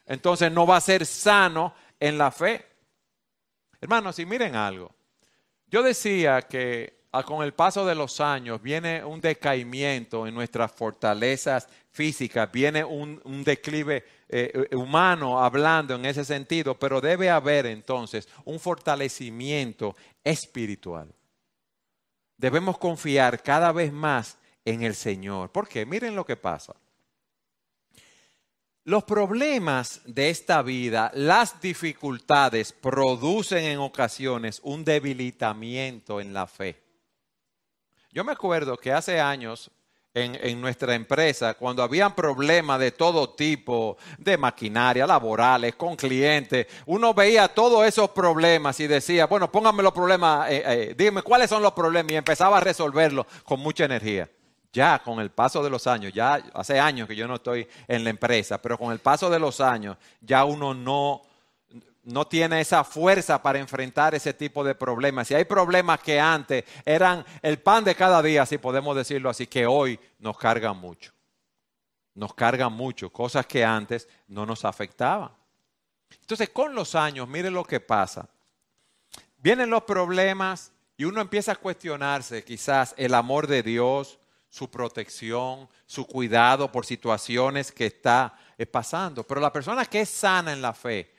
entonces 0.05 0.51
no 0.51 0.65
va 0.67 0.77
a 0.77 0.81
ser 0.81 1.05
sano 1.05 1.73
en 1.99 2.17
la 2.17 2.31
fe. 2.31 2.65
Hermanos, 3.79 4.19
y 4.19 4.25
miren 4.25 4.55
algo. 4.55 4.93
Yo 5.67 5.83
decía 5.83 6.41
que 6.43 7.05
ah, 7.11 7.23
con 7.23 7.43
el 7.43 7.53
paso 7.53 7.85
de 7.85 7.95
los 7.95 8.19
años 8.19 8.61
viene 8.61 9.03
un 9.03 9.19
decaimiento 9.19 10.27
en 10.27 10.33
nuestras 10.35 10.71
fortalezas 10.71 11.67
físicas, 11.91 12.51
viene 12.51 12.83
un, 12.83 13.43
declive 13.43 14.03
eh, 14.29 14.67
humano 14.75 15.43
hablando 15.43 15.95
en 15.95 16.05
ese 16.05 16.25
sentido, 16.25 16.77
pero 16.77 17.01
debe 17.01 17.29
haber 17.29 17.65
entonces 17.65 18.27
un 18.45 18.59
fortalecimiento 18.59 19.95
espiritual. 20.23 21.13
Debemos 22.37 22.77
confiar 22.77 23.41
cada 23.41 23.71
vez 23.71 23.93
más 23.93 24.37
en 24.65 24.83
el 24.83 24.95
Señor. 24.95 25.51
¿Por 25.51 25.67
qué? 25.67 25.85
Miren 25.85 26.15
lo 26.15 26.25
que 26.25 26.35
pasa. 26.35 26.75
Los 28.85 29.05
problemas 29.05 30.01
de 30.03 30.29
esta 30.29 30.61
vida, 30.61 31.09
las 31.13 31.61
dificultades 31.61 32.73
producen 32.73 33.63
en 33.63 33.79
ocasiones 33.79 34.59
un 34.61 34.83
debilitamiento 34.83 36.19
en 36.19 36.33
la 36.33 36.47
fe. 36.47 36.83
Yo 38.11 38.25
me 38.25 38.33
acuerdo 38.33 38.75
que 38.75 38.91
hace 38.91 39.21
años 39.21 39.71
en, 40.13 40.59
nuestra 40.59 40.95
empresa, 40.95 41.53
cuando 41.53 41.81
habían 41.81 42.13
problemas 42.13 42.77
de 42.77 42.91
todo 42.91 43.29
tipo, 43.29 43.97
de 44.17 44.37
maquinaria, 44.37 45.07
laborales, 45.07 45.75
con 45.75 45.95
clientes, 45.95 46.67
uno 46.85 47.13
veía 47.13 47.47
todos 47.47 47.87
esos 47.87 48.09
problemas 48.09 48.81
y 48.81 48.87
decía, 48.87 49.27
bueno, 49.27 49.49
pónganme 49.49 49.81
los 49.81 49.93
problemas, 49.93 50.51
eh, 50.51 50.61
eh, 50.65 50.95
dime 50.97 51.21
cuáles 51.21 51.49
son 51.49 51.63
los 51.63 51.71
problemas 51.71 52.11
y 52.11 52.17
empezaba 52.17 52.57
a 52.57 52.59
resolverlos 52.59 53.25
con 53.45 53.61
mucha 53.61 53.85
energía 53.85 54.29
ya 54.73 54.99
con 54.99 55.19
el 55.19 55.29
paso 55.29 55.63
de 55.63 55.69
los 55.69 55.85
años, 55.85 56.11
ya 56.11 56.43
hace 56.53 56.79
años 56.79 57.07
que 57.07 57.15
yo 57.15 57.27
no 57.27 57.35
estoy 57.35 57.67
en 57.87 58.03
la 58.03 58.09
empresa, 58.09 58.59
pero 58.59 58.77
con 58.77 58.91
el 58.91 58.99
paso 58.99 59.29
de 59.29 59.39
los 59.39 59.61
años 59.61 59.95
ya 60.19 60.43
uno 60.43 60.73
no, 60.73 61.21
no 62.03 62.25
tiene 62.25 62.59
esa 62.59 62.83
fuerza 62.83 63.41
para 63.41 63.59
enfrentar 63.59 64.15
ese 64.15 64.33
tipo 64.33 64.63
de 64.63 64.73
problemas. 64.73 65.27
Si 65.27 65.35
hay 65.35 65.45
problemas 65.45 65.99
que 65.99 66.19
antes 66.19 66.65
eran 66.83 67.23
el 67.43 67.59
pan 67.59 67.83
de 67.83 67.93
cada 67.93 68.21
día, 68.23 68.47
si 68.47 68.57
podemos 68.57 68.95
decirlo 68.95 69.29
así, 69.29 69.45
que 69.45 69.67
hoy 69.67 69.99
nos 70.17 70.37
cargan 70.39 70.77
mucho. 70.77 71.13
Nos 72.15 72.33
cargan 72.33 72.73
mucho, 72.73 73.11
cosas 73.11 73.45
que 73.45 73.63
antes 73.63 74.07
no 74.27 74.45
nos 74.45 74.65
afectaban. 74.65 75.31
Entonces, 76.19 76.49
con 76.49 76.73
los 76.73 76.95
años, 76.95 77.27
mire 77.27 77.49
lo 77.49 77.63
que 77.63 77.79
pasa. 77.79 78.27
Vienen 79.37 79.69
los 79.69 79.83
problemas 79.83 80.71
y 80.97 81.05
uno 81.05 81.21
empieza 81.21 81.53
a 81.53 81.55
cuestionarse 81.55 82.43
quizás 82.43 82.93
el 82.97 83.13
amor 83.13 83.47
de 83.47 83.63
Dios, 83.63 84.19
su 84.53 84.69
protección, 84.69 85.67
su 85.87 86.05
cuidado 86.05 86.71
por 86.71 86.85
situaciones 86.85 87.71
que 87.71 87.87
está 87.87 88.37
eh, 88.55 88.67
pasando. 88.67 89.23
Pero 89.23 89.41
la 89.41 89.51
persona 89.51 89.83
que 89.83 90.01
es 90.01 90.09
sana 90.09 90.53
en 90.53 90.61
la 90.61 90.73
fe, 90.73 91.11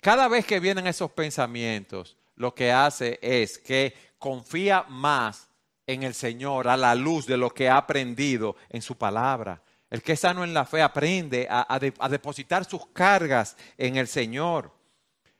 cada 0.00 0.26
vez 0.26 0.44
que 0.44 0.58
vienen 0.58 0.88
esos 0.88 1.12
pensamientos, 1.12 2.16
lo 2.34 2.52
que 2.52 2.72
hace 2.72 3.20
es 3.22 3.58
que 3.58 3.94
confía 4.18 4.86
más 4.88 5.46
en 5.86 6.02
el 6.02 6.14
Señor 6.14 6.66
a 6.66 6.76
la 6.76 6.96
luz 6.96 7.26
de 7.26 7.36
lo 7.36 7.48
que 7.50 7.68
ha 7.68 7.76
aprendido 7.76 8.56
en 8.68 8.82
su 8.82 8.98
palabra. 8.98 9.62
El 9.88 10.02
que 10.02 10.14
es 10.14 10.20
sano 10.20 10.42
en 10.42 10.52
la 10.52 10.64
fe 10.64 10.82
aprende 10.82 11.46
a, 11.48 11.78
depositar 12.08 12.64
sus 12.64 12.88
cargas 12.88 13.56
en 13.78 13.98
el 13.98 14.08
Señor. 14.08 14.72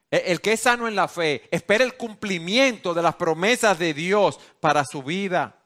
E, 0.08 0.22
el 0.26 0.40
que 0.40 0.52
es 0.52 0.60
sano 0.60 0.86
en 0.86 0.94
la 0.94 1.08
fe 1.08 1.48
espera 1.50 1.82
el 1.82 1.96
cumplimiento 1.96 2.94
de 2.94 3.02
las 3.02 3.16
promesas 3.16 3.76
de 3.76 3.92
Dios 3.92 4.38
para 4.60 4.84
su 4.84 5.02
vida. 5.02 5.63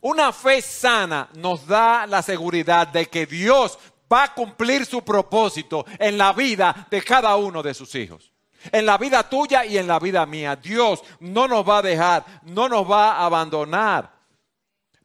Una 0.00 0.32
fe 0.32 0.62
sana 0.62 1.28
nos 1.34 1.66
da 1.66 2.06
la 2.06 2.22
seguridad 2.22 2.88
de 2.88 3.06
que 3.06 3.26
Dios 3.26 3.78
va 4.12 4.24
a 4.24 4.34
cumplir 4.34 4.86
su 4.86 5.02
propósito 5.02 5.84
en 5.98 6.16
la 6.16 6.32
vida 6.32 6.86
de 6.90 7.02
cada 7.02 7.36
uno 7.36 7.62
de 7.62 7.74
sus 7.74 7.94
hijos. 7.94 8.32
En 8.72 8.86
la 8.86 8.98
vida 8.98 9.28
tuya 9.28 9.64
y 9.64 9.78
en 9.78 9.86
la 9.86 9.98
vida 9.98 10.24
mía. 10.26 10.56
Dios 10.56 11.02
no 11.20 11.46
nos 11.46 11.68
va 11.68 11.78
a 11.78 11.82
dejar, 11.82 12.24
no 12.42 12.68
nos 12.68 12.90
va 12.90 13.12
a 13.12 13.26
abandonar. 13.26 14.10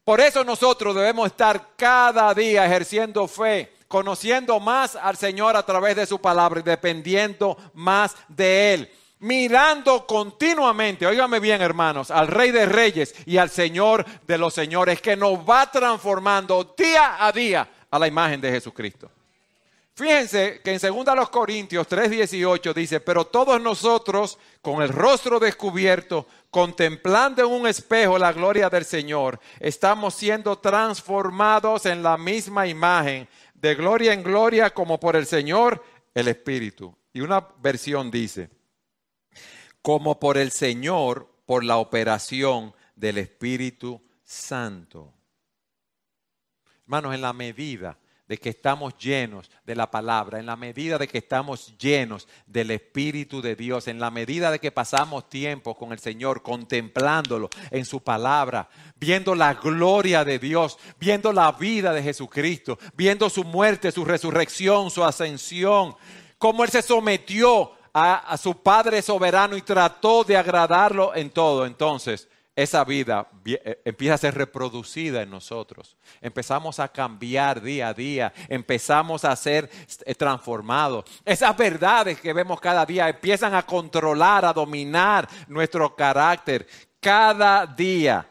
Por 0.04 0.20
eso 0.20 0.44
nosotros 0.44 0.96
debemos 0.96 1.28
estar 1.28 1.76
cada 1.76 2.34
día 2.34 2.66
ejerciendo 2.66 3.28
fe, 3.28 3.74
conociendo 3.88 4.60
más 4.60 4.96
al 4.96 5.18
Señor 5.18 5.56
a 5.56 5.66
través 5.66 5.96
de 5.96 6.06
su 6.06 6.20
palabra 6.20 6.60
y 6.60 6.64
dependiendo 6.64 7.58
más 7.74 8.16
de 8.28 8.74
Él 8.74 8.92
mirando 9.24 10.06
continuamente, 10.06 11.08
óigame 11.08 11.40
bien 11.40 11.62
hermanos, 11.62 12.12
al 12.12 12.28
Rey 12.28 12.52
de 12.52 12.66
Reyes 12.66 13.16
y 13.26 13.38
al 13.38 13.50
Señor 13.50 14.06
de 14.28 14.38
los 14.38 14.54
Señores, 14.54 15.00
que 15.00 15.16
nos 15.16 15.39
va 15.39 15.72
transformando 15.72 16.76
día 16.78 17.26
a 17.26 17.32
día 17.32 17.70
a 17.89 17.97
la 17.97 18.08
imagen 18.08 18.41
de 18.41 18.52
Jesucristo. 18.52 19.10
Fíjense 19.95 20.60
que 20.62 20.74
en 20.74 21.06
2 21.06 21.30
Corintios 21.30 21.88
3:18 21.88 22.74
dice, 22.74 23.00
pero 23.00 23.26
todos 23.26 23.62
nosotros 23.62 24.38
con 24.62 24.82
el 24.82 24.89
rostro 24.89 25.39
descubierto, 25.39 26.28
contemplando 26.50 27.43
en 27.43 27.52
un 27.52 27.66
espejo 27.66 28.18
la 28.18 28.34
gloria 28.34 28.70
del 28.70 28.84
Señor, 28.84 29.39
estamos 29.60 30.16
siendo 30.16 30.58
transformados 30.58 31.86
en 31.86 32.04
la 32.04 32.18
misma 32.18 32.68
imagen, 32.68 33.30
de 33.54 33.76
gloria 33.76 34.12
en 34.12 34.22
gloria 34.22 34.72
como 34.72 35.00
por 35.00 35.16
el 35.16 35.26
Señor 35.26 35.82
el 36.14 36.28
Espíritu. 36.28 36.93
Y 37.14 37.22
una 37.22 37.47
versión 37.62 38.12
dice, 38.12 38.50
como 39.84 40.18
por 40.18 40.38
el 40.38 40.52
Señor, 40.52 41.30
por 41.46 41.64
la 41.64 41.78
operación 41.78 42.74
del 42.96 43.18
Espíritu 43.18 44.02
Santo. 44.24 45.14
Hermanos, 46.86 47.14
en 47.14 47.22
la 47.22 47.34
medida 47.34 48.00
de 48.26 48.38
que 48.38 48.48
estamos 48.48 48.98
llenos 48.98 49.52
de 49.66 49.76
la 49.76 49.92
palabra, 49.92 50.40
en 50.40 50.46
la 50.46 50.56
medida 50.56 50.98
de 50.98 51.10
que 51.10 51.18
estamos 51.18 51.78
llenos 51.78 52.30
del 52.48 52.72
Espíritu 52.72 53.42
de 53.42 53.58
Dios, 53.58 53.90
en 53.90 54.00
la 54.00 54.10
medida 54.10 54.52
de 54.52 54.60
que 54.60 54.72
pasamos 54.72 55.28
tiempo 55.28 55.76
con 55.76 55.92
el 55.92 56.00
Señor, 56.00 56.42
contemplándolo 56.42 57.50
en 57.70 57.84
su 57.84 58.02
palabra, 58.02 58.70
viendo 58.96 59.36
la 59.36 59.54
gloria 59.56 60.24
de 60.24 60.40
Dios, 60.40 60.80
viendo 60.98 61.34
la 61.34 61.52
vida 61.52 61.92
de 61.92 62.02
Jesucristo, 62.02 62.80
viendo 62.96 63.30
su 63.30 63.44
muerte, 63.44 63.92
su 63.92 64.06
resurrección, 64.06 64.90
su 64.90 65.04
ascensión, 65.04 65.94
cómo 66.38 66.64
Él 66.64 66.70
se 66.70 66.82
sometió 66.82 67.74
a, 67.94 68.38
su 68.38 68.62
Padre 68.62 69.02
soberano 69.02 69.56
y 69.56 69.62
trató 69.62 70.24
de 70.24 70.36
agradarlo 70.36 71.16
en 71.16 71.30
todo. 71.30 71.66
Entonces, 71.66 72.28
esa 72.56 72.84
vida 72.84 73.28
eh, 73.46 73.82
empieza 73.86 74.16
a 74.16 74.18
ser 74.18 74.36
reproducida 74.36 75.22
en 75.22 75.30
nosotros. 75.30 75.96
Empezamos 76.22 76.80
a 76.80 76.88
cambiar 76.88 77.62
día 77.62 77.89
a 77.89 77.94
día, 77.94 78.34
empezamos 78.48 79.26
a 79.26 79.36
ser 79.36 79.70
eh, 80.06 80.16
transformados. 80.16 81.06
Esas 81.26 81.56
verdades 81.56 82.20
que 82.20 82.34
vemos 82.34 82.60
cada 82.60 82.86
día 82.86 83.10
empiezan 83.10 83.54
a 83.54 83.66
controlar, 83.66 84.46
a 84.46 84.54
dominar 84.54 85.28
nuestro 85.48 85.96
carácter 85.96 86.68
cada 87.00 87.66
día. 87.66 88.28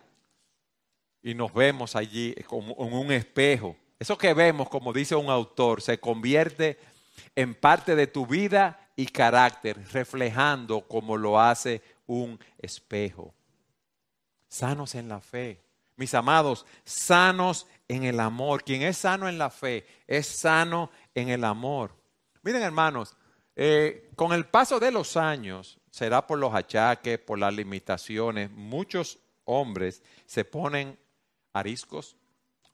Y 1.23 1.35
nos 1.35 1.53
vemos 1.53 1.95
allí 1.95 2.35
como 2.47 2.75
en 2.79 2.95
un 2.95 3.13
espejo. 3.13 3.77
Eso 3.99 4.19
que 4.19 4.35
vemos, 4.35 4.69
como 4.69 4.93
dice 4.93 5.15
un 5.15 5.31
autor, 5.31 5.81
se 5.81 5.99
convierte 5.99 6.79
en 7.37 7.55
parte 7.55 7.95
de 7.95 8.09
tu 8.09 8.27
vida 8.27 8.82
y 8.97 9.07
carácter, 9.07 9.79
reflejando 9.93 10.83
como 10.83 11.17
lo 11.17 11.41
hace 11.41 11.83
un 12.07 12.39
espejo 12.59 13.35
sanos 14.53 14.95
en 14.95 15.09
la 15.09 15.21
fe. 15.21 15.63
Mis 15.97 16.13
amados, 16.13 16.67
sanos 16.85 17.67
en 17.89 18.05
el 18.05 18.21
amor. 18.21 18.65
Quien 18.65 18.83
es 18.83 18.99
sano 18.99 19.29
en 19.29 19.39
la 19.39 19.49
fe 19.49 19.87
es 20.07 20.27
sano 20.27 20.91
en 21.15 21.31
el 21.31 21.43
amor. 21.43 21.97
Miren 22.43 22.63
hermanos, 22.63 23.17
eh, 23.57 24.11
con 24.15 24.33
el 24.33 24.45
paso 24.45 24.79
de 24.79 24.93
los 24.93 25.17
años, 25.17 25.79
será 25.91 26.27
por 26.27 26.39
los 26.39 26.55
achaques, 26.55 27.19
por 27.19 27.39
las 27.39 27.55
limitaciones, 27.55 28.51
muchos 28.51 29.19
hombres 29.45 30.03
se 30.27 30.45
ponen 30.45 30.99
ariscos, 31.55 32.17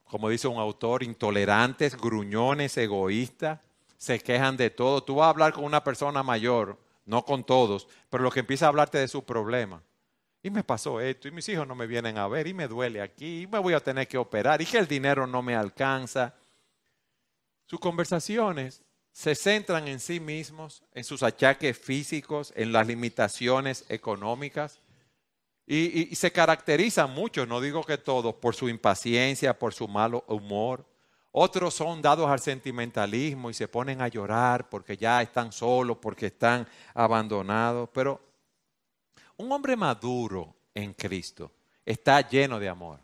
como 0.03 0.27
dice 0.27 0.49
un 0.49 0.57
autor, 0.57 1.03
intolerantes, 1.03 1.95
gruñones, 1.95 2.77
egoístas, 2.77 3.59
se 3.99 4.17
quejan 4.19 4.57
de 4.57 4.71
todo. 4.71 5.03
Tú 5.03 5.15
vas 5.15 5.27
a 5.27 5.29
hablar 5.29 5.53
con 5.53 5.65
una 5.65 5.83
persona 5.83 6.23
mayor, 6.23 6.79
no 7.05 7.23
con 7.23 7.43
todos, 7.43 7.87
pero 8.09 8.23
lo 8.23 8.31
que 8.31 8.39
empieza 8.39 8.65
a 8.65 8.69
hablarte 8.69 8.97
de 8.97 9.07
su 9.07 9.23
problema. 9.23 9.83
Y 10.41 10.49
me 10.49 10.63
pasó 10.63 11.01
esto, 11.01 11.27
y 11.27 11.31
mis 11.31 11.47
hijos 11.49 11.67
no 11.67 11.75
me 11.75 11.85
vienen 11.85 12.17
a 12.17 12.27
ver, 12.27 12.47
y 12.47 12.53
me 12.53 12.69
duele 12.69 13.01
aquí, 13.01 13.41
y 13.41 13.47
me 13.47 13.59
voy 13.59 13.73
a 13.73 13.81
tener 13.81 14.07
que 14.07 14.17
operar, 14.17 14.61
y 14.61 14.65
que 14.65 14.77
el 14.77 14.87
dinero 14.87 15.27
no 15.27 15.41
me 15.41 15.53
alcanza. 15.53 16.33
Sus 17.65 17.79
conversaciones 17.79 18.81
se 19.11 19.35
centran 19.35 19.89
en 19.89 19.99
sí 19.99 20.21
mismos, 20.21 20.81
en 20.93 21.03
sus 21.03 21.21
achaques 21.21 21.77
físicos, 21.77 22.53
en 22.55 22.71
las 22.71 22.87
limitaciones 22.87 23.83
económicas, 23.89 24.79
y, 25.67 26.09
y 26.09 26.15
se 26.15 26.31
caracterizan 26.31 27.13
mucho, 27.13 27.45
no 27.45 27.59
digo 27.59 27.83
que 27.83 27.97
todos, 27.97 28.33
por 28.35 28.55
su 28.55 28.69
impaciencia, 28.69 29.59
por 29.59 29.73
su 29.73 29.89
malo 29.89 30.23
humor. 30.27 30.88
Otros 31.31 31.75
son 31.75 32.01
dados 32.01 32.29
al 32.29 32.39
sentimentalismo 32.39 33.49
y 33.49 33.53
se 33.53 33.67
ponen 33.67 34.01
a 34.01 34.07
llorar 34.07 34.67
porque 34.67 34.97
ya 34.97 35.21
están 35.21 35.51
solos, 35.51 35.97
porque 36.01 36.27
están 36.27 36.67
abandonados, 36.93 37.89
pero 37.93 38.19
un 39.37 39.51
hombre 39.51 39.75
maduro 39.75 40.55
en 40.73 40.93
Cristo 40.93 41.51
está 41.85 42.27
lleno 42.27 42.59
de 42.59 42.67
amor. 42.67 42.99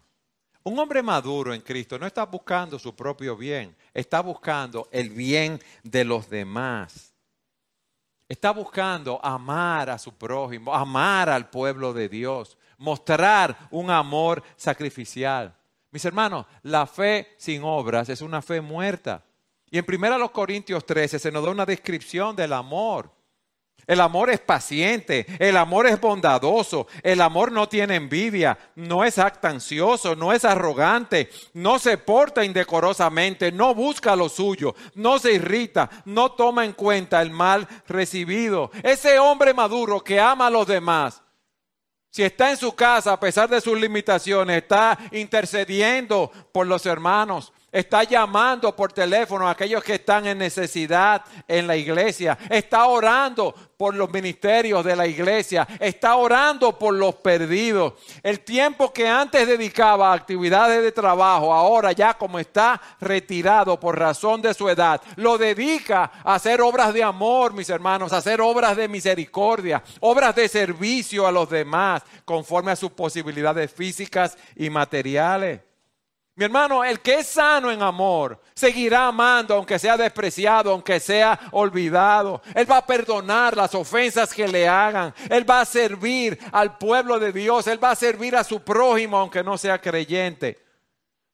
Un 0.64 0.80
hombre 0.80 1.04
maduro 1.04 1.54
en 1.54 1.62
Cristo 1.62 2.00
no 2.00 2.08
está 2.08 2.26
buscando 2.26 2.80
su 2.80 2.96
propio 2.96 3.38
bien, 3.38 3.76
está 3.94 4.22
buscando 4.22 4.90
el 4.92 5.12
bien 5.12 5.62
de 5.84 6.04
los 6.04 6.28
demás. 6.28 7.14
Está 8.28 8.50
buscando 8.50 9.24
amar 9.24 9.92
a 9.92 10.00
su 10.00 10.12
prójimo, 10.16 10.74
amar 10.74 11.30
al 11.30 11.52
pueblo 11.52 11.94
de 11.94 12.10
Dios, 12.10 12.58
mostrar 12.80 13.56
un 13.70 13.92
amor 13.92 14.42
sacrificial. 14.56 15.56
Mis 15.96 16.04
hermanos, 16.04 16.46
la 16.64 16.88
fe 16.88 17.36
sin 17.38 17.64
obras 17.64 18.10
es 18.10 18.20
una 18.20 18.42
fe 18.42 18.60
muerta. 18.60 19.24
Y 19.72 19.78
en 19.78 19.86
1 19.88 20.30
Corintios 20.34 20.86
13 20.86 21.20
se 21.20 21.32
nos 21.32 21.46
da 21.46 21.52
una 21.52 21.66
descripción 21.66 22.36
del 22.36 22.52
amor. 22.52 23.10
El 23.88 24.02
amor 24.02 24.30
es 24.30 24.42
paciente, 24.42 25.26
el 25.40 25.56
amor 25.56 25.88
es 25.88 26.02
bondadoso, 26.02 26.88
el 27.02 27.22
amor 27.22 27.54
no 27.54 27.70
tiene 27.70 27.96
envidia, 27.96 28.58
no 28.76 29.06
es 29.06 29.18
actancioso, 29.18 30.18
no 30.18 30.34
es 30.34 30.44
arrogante, 30.44 31.30
no 31.54 31.80
se 31.80 31.98
porta 31.98 32.44
indecorosamente, 32.44 33.54
no 33.54 33.74
busca 33.74 34.18
lo 34.18 34.28
suyo, 34.28 34.76
no 34.96 35.18
se 35.18 35.32
irrita, 35.32 35.90
no 36.04 36.34
toma 36.34 36.66
en 36.66 36.74
cuenta 36.74 37.22
el 37.22 37.30
mal 37.30 37.66
recibido. 37.88 38.70
Ese 38.84 39.18
hombre 39.18 39.54
maduro 39.54 40.04
que 40.04 40.20
ama 40.20 40.48
a 40.48 40.52
los 40.52 40.68
demás, 40.68 41.22
si 42.16 42.24
está 42.24 42.50
en 42.50 42.56
su 42.56 42.74
casa 42.74 43.12
a 43.12 43.20
pesar 43.20 43.50
de 43.50 43.60
sus 43.60 43.78
limitaciones, 43.78 44.62
está 44.64 44.98
intercediendo 45.12 46.32
por 46.54 46.66
los 46.66 46.86
hermanos, 46.86 47.52
está 47.76 48.04
llamando 48.04 48.74
por 48.74 48.94
teléfono 48.94 49.48
a 49.48 49.52
aquellos 49.52 49.84
que 49.84 49.96
están 49.96 50.26
en 50.26 50.38
necesidad 50.38 51.22
en 51.46 51.68
la 51.68 51.76
iglesia, 51.76 52.38
está 52.50 52.86
orando 52.86 53.54
por 53.76 53.94
los 53.94 54.10
ministerios 54.10 54.86
de 54.86 54.96
la 54.96 55.06
iglesia, 55.06 55.68
está 55.82 56.16
orando 56.16 56.80
por 56.80 56.94
los 56.94 57.16
perdidos. 57.16 57.94
El 58.24 58.40
tiempo 58.40 58.94
que 58.94 59.10
antes 59.10 59.46
dedicaba 59.46 60.12
a 60.12 60.16
actividades 60.16 60.82
de 60.82 60.94
trabajo, 60.94 61.54
ahora 61.54 61.92
ya 61.92 62.14
como 62.14 62.40
está 62.40 62.80
retirado 63.02 63.78
por 63.78 64.00
razón 64.00 64.42
de 64.42 64.54
su 64.54 64.70
edad, 64.70 65.02
lo 65.18 65.38
dedica 65.38 66.12
a 66.24 66.36
hacer 66.36 66.62
obras 66.62 66.94
de 66.94 67.04
amor, 67.04 67.54
mis 67.54 67.70
hermanos, 67.70 68.14
a 68.14 68.18
hacer 68.18 68.40
obras 68.40 68.78
de 68.78 68.88
misericordia, 68.88 69.84
obras 70.00 70.34
de 70.34 70.48
servicio 70.48 71.28
a 71.28 71.32
los 71.34 71.50
demás, 71.50 72.04
conforme 72.24 72.72
a 72.72 72.78
sus 72.78 72.92
posibilidades 72.92 73.70
físicas 73.70 74.38
y 74.56 74.70
materiales. 74.70 75.75
Mi 76.38 76.44
hermano, 76.44 76.84
el 76.84 77.00
que 77.00 77.20
es 77.20 77.28
sano 77.28 77.72
en 77.72 77.82
amor 77.82 78.42
seguirá 78.54 79.08
amando 79.08 79.56
aunque 79.56 79.80
sea 79.80 79.96
despreciado, 79.96 80.70
aunque 80.70 81.00
sea 81.00 81.40
olvidado. 81.52 82.42
Él 82.54 82.70
va 82.70 82.78
a 82.78 82.86
perdonar 82.86 83.56
las 83.56 83.74
ofensas 83.74 84.34
que 84.34 84.46
le 84.46 84.68
hagan. 84.68 85.14
Él 85.30 85.50
va 85.50 85.62
a 85.62 85.66
servir 85.66 86.38
al 86.52 86.78
pueblo 86.78 87.20
de 87.20 87.32
Dios. 87.32 87.68
Él 87.68 87.82
va 87.82 87.92
a 87.92 87.96
servir 87.96 88.36
a 88.36 88.44
su 88.44 88.60
prójimo 88.62 89.18
aunque 89.18 89.44
no 89.44 89.58
sea 89.58 89.80
creyente. 89.80 90.62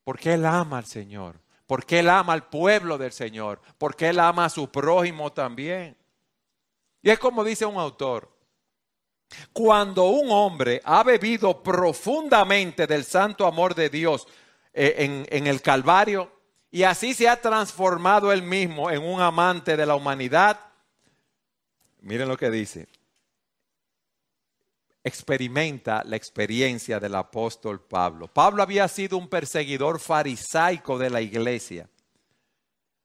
Porque 0.04 0.36
Él 0.36 0.46
ama 0.46 0.78
al 0.78 0.86
Señor. 0.86 1.42
Porque 1.66 2.00
Él 2.00 2.10
ama 2.10 2.34
al 2.34 2.48
pueblo 2.48 3.00
del 3.00 3.12
Señor. 3.12 3.60
Porque 3.80 4.10
Él 4.10 4.20
ama 4.20 4.46
a 4.46 4.50
su 4.50 4.70
prójimo 4.70 5.32
también. 5.34 5.98
Y 7.02 7.10
es 7.10 7.18
como 7.18 7.44
dice 7.44 7.66
un 7.66 7.80
autor. 7.80 8.30
Cuando 9.52 10.06
un 10.10 10.30
hombre 10.30 10.80
ha 10.84 11.02
bebido 11.04 11.64
profundamente 11.64 12.86
del 12.86 13.04
santo 13.04 13.48
amor 13.48 13.74
de 13.74 13.90
Dios, 13.90 14.28
eh, 14.74 15.26
en, 15.30 15.48
el 15.48 15.62
Calvario 15.62 16.32
y 16.72 16.84
así 16.84 17.14
se 17.14 17.28
ha 17.28 17.42
transformado 17.42 18.32
él 18.32 18.42
mismo 18.42 18.90
en 18.90 19.04
un 19.04 19.20
amante 19.20 19.76
de 19.76 19.86
la 19.86 19.96
humanidad. 19.96 20.60
Miren 22.00 22.30
lo 22.30 22.38
que 22.38 22.50
dice. 22.50 22.88
Experimenta 25.04 26.04
la 26.06 26.16
experiencia 26.16 27.00
del 27.00 27.16
apóstol 27.16 27.82
Pablo. 27.82 28.28
Pablo 28.28 28.64
había 28.64 28.88
sido 28.88 29.18
un 29.18 29.28
perseguidor 29.28 30.00
farisaico 30.00 30.98
de 30.98 31.10
la 31.10 31.22
iglesia. 31.22 31.90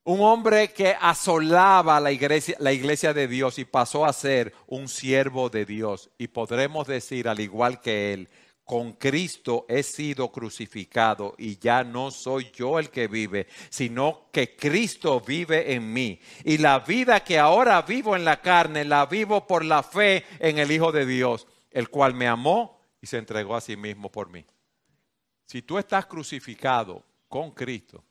Un 0.04 0.20
hombre 0.20 0.72
que 0.72 0.94
asolaba 1.00 1.98
la 1.98 2.12
iglesia, 2.12 2.54
la 2.60 2.72
iglesia 2.72 3.12
de 3.12 3.26
Dios 3.26 3.58
y 3.58 3.64
pasó 3.64 4.04
a 4.04 4.12
ser 4.12 4.54
un 4.68 4.86
siervo 4.86 5.50
de 5.50 5.64
Dios. 5.64 6.10
Y 6.16 6.28
podremos 6.28 6.86
decir, 6.86 7.28
al 7.28 7.40
igual 7.40 7.80
que 7.80 8.12
él, 8.12 8.28
con 8.66 8.94
Cristo 8.94 9.64
he 9.68 9.84
sido 9.84 10.32
crucificado 10.32 11.36
y 11.38 11.56
ya 11.56 11.84
no 11.84 12.10
soy 12.10 12.50
yo 12.52 12.80
el 12.80 12.90
que 12.90 13.06
vive, 13.06 13.46
sino 13.70 14.28
que 14.32 14.56
Cristo 14.56 15.20
vive 15.20 15.72
en 15.72 15.92
mí. 15.92 16.20
Y 16.44 16.58
la 16.58 16.80
vida 16.80 17.20
que 17.20 17.38
ahora 17.38 17.80
vivo 17.82 18.16
en 18.16 18.24
la 18.24 18.42
carne, 18.42 18.84
la 18.84 19.06
vivo 19.06 19.46
por 19.46 19.64
la 19.64 19.84
fe 19.84 20.24
en 20.40 20.58
el 20.58 20.72
Hijo 20.72 20.90
de 20.90 21.06
Dios, 21.06 21.46
el 21.70 21.88
cual 21.88 22.14
me 22.14 22.26
amó 22.26 22.80
y 23.00 23.06
se 23.06 23.18
entregó 23.18 23.54
a 23.54 23.60
sí 23.60 23.76
mismo 23.76 24.10
por 24.10 24.30
mí. 24.30 24.44
Si 25.46 25.62
tú 25.62 25.78
estás 25.78 26.06
crucificado 26.06 27.04
con 27.28 27.52
Cristo, 27.52 28.02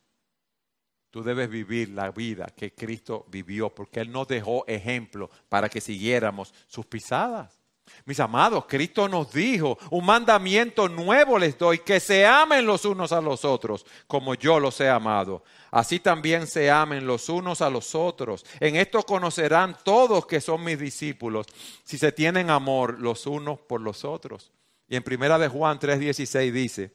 tú 1.12 1.22
debes 1.22 1.50
vivir 1.50 1.90
la 1.90 2.12
vida 2.12 2.46
que 2.56 2.74
Cristo 2.74 3.26
vivió, 3.28 3.76
porque 3.76 4.00
Él 4.00 4.10
nos 4.10 4.26
dejó 4.26 4.66
ejemplo 4.68 5.30
para 5.50 5.68
que 5.68 5.82
siguiéramos 5.82 6.54
sus 6.66 6.86
pisadas. 6.86 7.65
Mis 8.06 8.20
amados, 8.20 8.66
Cristo 8.68 9.08
nos 9.08 9.32
dijo, 9.32 9.78
un 9.90 10.06
mandamiento 10.06 10.88
nuevo 10.90 11.40
les 11.40 11.58
doy, 11.58 11.80
que 11.80 12.00
se 12.00 12.26
amen 12.26 12.66
los 12.66 12.86
unos 12.86 13.12
a 13.12 13.22
los 13.22 13.46
otros, 13.46 13.86
como 14.08 14.36
yo 14.36 14.60
los 14.60 14.80
he 14.80 14.90
amado. 14.90 15.44
Así 15.72 16.00
también 16.00 16.48
se 16.48 16.70
amen 16.70 17.08
los 17.08 17.30
unos 17.30 17.62
a 17.62 17.70
los 17.70 17.96
otros. 17.96 18.46
En 18.60 18.76
esto 18.76 19.04
conocerán 19.04 19.78
todos 19.84 20.26
que 20.26 20.42
son 20.42 20.64
mis 20.64 20.80
discípulos, 20.80 21.48
si 21.84 21.98
se 21.98 22.12
tienen 22.12 22.50
amor 22.50 23.00
los 23.00 23.26
unos 23.26 23.60
por 23.60 23.82
los 23.82 24.06
otros. 24.06 24.52
Y 24.88 24.96
en 24.96 25.04
primera 25.04 25.40
de 25.40 25.48
Juan 25.48 25.80
3:16 25.80 26.52
dice, 26.52 26.94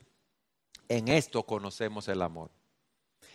en 0.88 1.08
esto 1.08 1.44
conocemos 1.44 2.08
el 2.08 2.22
amor, 2.22 2.50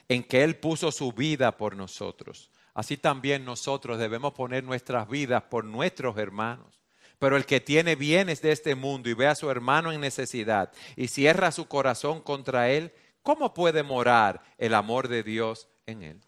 en 0.08 0.24
que 0.24 0.44
Él 0.44 0.58
puso 0.58 0.92
su 0.92 1.12
vida 1.12 1.58
por 1.58 1.76
nosotros. 1.76 2.52
Así 2.74 2.98
también 2.98 3.46
nosotros 3.46 3.98
debemos 3.98 4.34
poner 4.34 4.64
nuestras 4.64 5.08
vidas 5.08 5.44
por 5.44 5.64
nuestros 5.64 6.18
hermanos. 6.18 6.85
Pero 7.20 7.38
el 7.38 7.46
que 7.46 7.60
tiene 7.60 7.96
bienes 7.96 8.42
de 8.42 8.52
este 8.52 8.76
mundo 8.76 9.10
y 9.10 9.14
ve 9.14 9.28
a 9.28 9.36
su 9.36 9.50
hermano 9.50 9.92
en 9.92 10.02
necesidad 10.02 10.72
y 10.96 11.08
cierra 11.08 11.52
su 11.52 11.68
corazón 11.68 12.22
contra 12.22 12.70
él, 12.70 12.94
¿cómo 13.22 13.54
puede 13.54 13.84
morar 13.84 14.42
el 14.58 14.74
amor 14.74 15.08
de 15.08 15.24
Dios 15.24 15.68
en 15.86 16.04
él? 16.04 16.22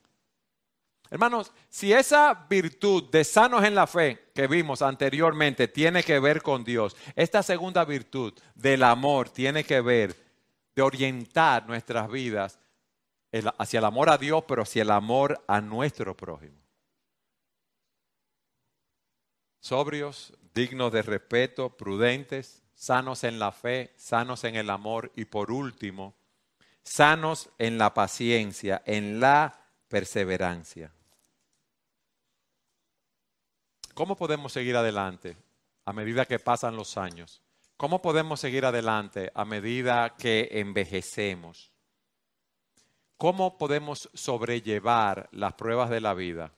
Hermanos, 1.09 1.53
si 1.69 1.93
esa 1.93 2.45
virtud 2.49 3.09
de 3.11 3.23
sanos 3.23 3.63
en 3.63 3.75
la 3.75 3.88
fe 3.88 4.25
que 4.35 4.47
vimos 4.47 4.81
anteriormente 4.81 5.67
tiene 5.67 6.03
que 6.03 6.19
ver 6.19 6.41
con 6.41 6.63
Dios, 6.65 6.97
esta 7.15 7.43
segunda 7.43 7.85
virtud 7.85 8.33
del 8.55 8.83
amor 8.83 9.29
tiene 9.29 9.63
que 9.63 9.79
ver 9.79 10.15
de 10.75 10.81
orientar 10.81 11.65
nuestras 11.65 12.09
vidas 12.11 12.59
hacia 13.57 13.79
el 13.79 13.85
amor 13.85 14.09
a 14.09 14.17
Dios, 14.17 14.43
pero 14.47 14.63
hacia 14.63 14.81
el 14.81 14.91
amor 14.91 15.43
a 15.47 15.61
nuestro 15.61 16.15
prójimo. 16.15 16.66
Sobrios, 19.59 20.33
dignos 20.53 20.91
de 20.91 21.01
respeto, 21.01 21.75
prudentes, 21.75 22.63
sanos 22.73 23.23
en 23.23 23.39
la 23.39 23.51
fe, 23.51 23.93
sanos 23.97 24.43
en 24.43 24.55
el 24.55 24.69
amor 24.69 25.11
y 25.15 25.25
por 25.25 25.51
último, 25.51 26.15
sanos 26.83 27.49
en 27.57 27.77
la 27.77 27.93
paciencia, 27.93 28.81
en 28.85 29.19
la 29.19 29.59
perseverancia. 29.87 30.93
¿Cómo 33.93 34.15
podemos 34.15 34.53
seguir 34.53 34.75
adelante 34.75 35.35
a 35.85 35.91
medida 35.91 36.25
que 36.25 36.37
pasan 36.37 36.75
los 36.75 36.97
años? 36.97 37.41
¿Cómo 37.77 38.01
podemos 38.01 38.39
seguir 38.39 38.65
adelante 38.65 39.31
a 39.33 39.43
medida 39.43 40.15
que 40.17 40.49
envejecemos? 40.51 41.71
¿Cómo 43.17 43.57
podemos 43.57 44.09
sobrellevar 44.13 45.29
las 45.31 45.53
pruebas 45.53 45.89
de 45.89 46.01
la 46.01 46.13
vida 46.13 46.56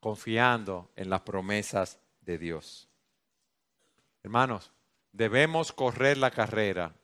confiando 0.00 0.90
en 0.96 1.10
las 1.10 1.22
promesas 1.22 2.00
de 2.20 2.38
Dios? 2.38 2.88
Hermanos, 4.22 4.72
debemos 5.12 5.72
correr 5.72 6.18
la 6.18 6.30
carrera 6.30 6.94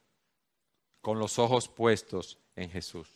con 1.00 1.18
los 1.18 1.38
ojos 1.38 1.68
puestos 1.68 2.38
en 2.56 2.70
Jesús. 2.70 3.08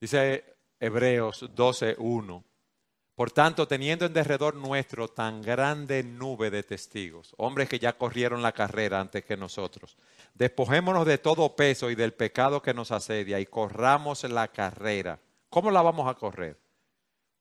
Dice 0.00 0.44
Hebreos 0.80 1.42
12.1 1.54 2.44
por 3.14 3.30
tanto, 3.30 3.68
teniendo 3.68 4.06
en 4.06 4.12
derredor 4.12 4.56
nuestro 4.56 5.06
tan 5.06 5.40
grande 5.40 6.02
nube 6.02 6.50
de 6.50 6.64
testigos, 6.64 7.32
hombres 7.36 7.68
que 7.68 7.78
ya 7.78 7.96
corrieron 7.96 8.42
la 8.42 8.50
carrera 8.50 9.00
antes 9.00 9.24
que 9.24 9.36
nosotros, 9.36 9.96
despojémonos 10.34 11.06
de 11.06 11.18
todo 11.18 11.54
peso 11.54 11.90
y 11.90 11.94
del 11.94 12.12
pecado 12.12 12.60
que 12.60 12.74
nos 12.74 12.90
asedia 12.90 13.38
y 13.38 13.46
corramos 13.46 14.24
la 14.24 14.48
carrera. 14.48 15.20
¿Cómo 15.48 15.70
la 15.70 15.82
vamos 15.82 16.08
a 16.08 16.14
correr? 16.14 16.58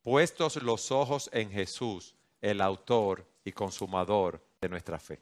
Puestos 0.03 0.61
los 0.61 0.91
ojos 0.91 1.29
en 1.31 1.49
Jesús, 1.49 2.13
el 2.41 2.59
autor 2.59 3.25
y 3.45 3.53
consumador 3.53 4.45
de 4.59 4.67
nuestra 4.67 4.99
fe. 4.99 5.21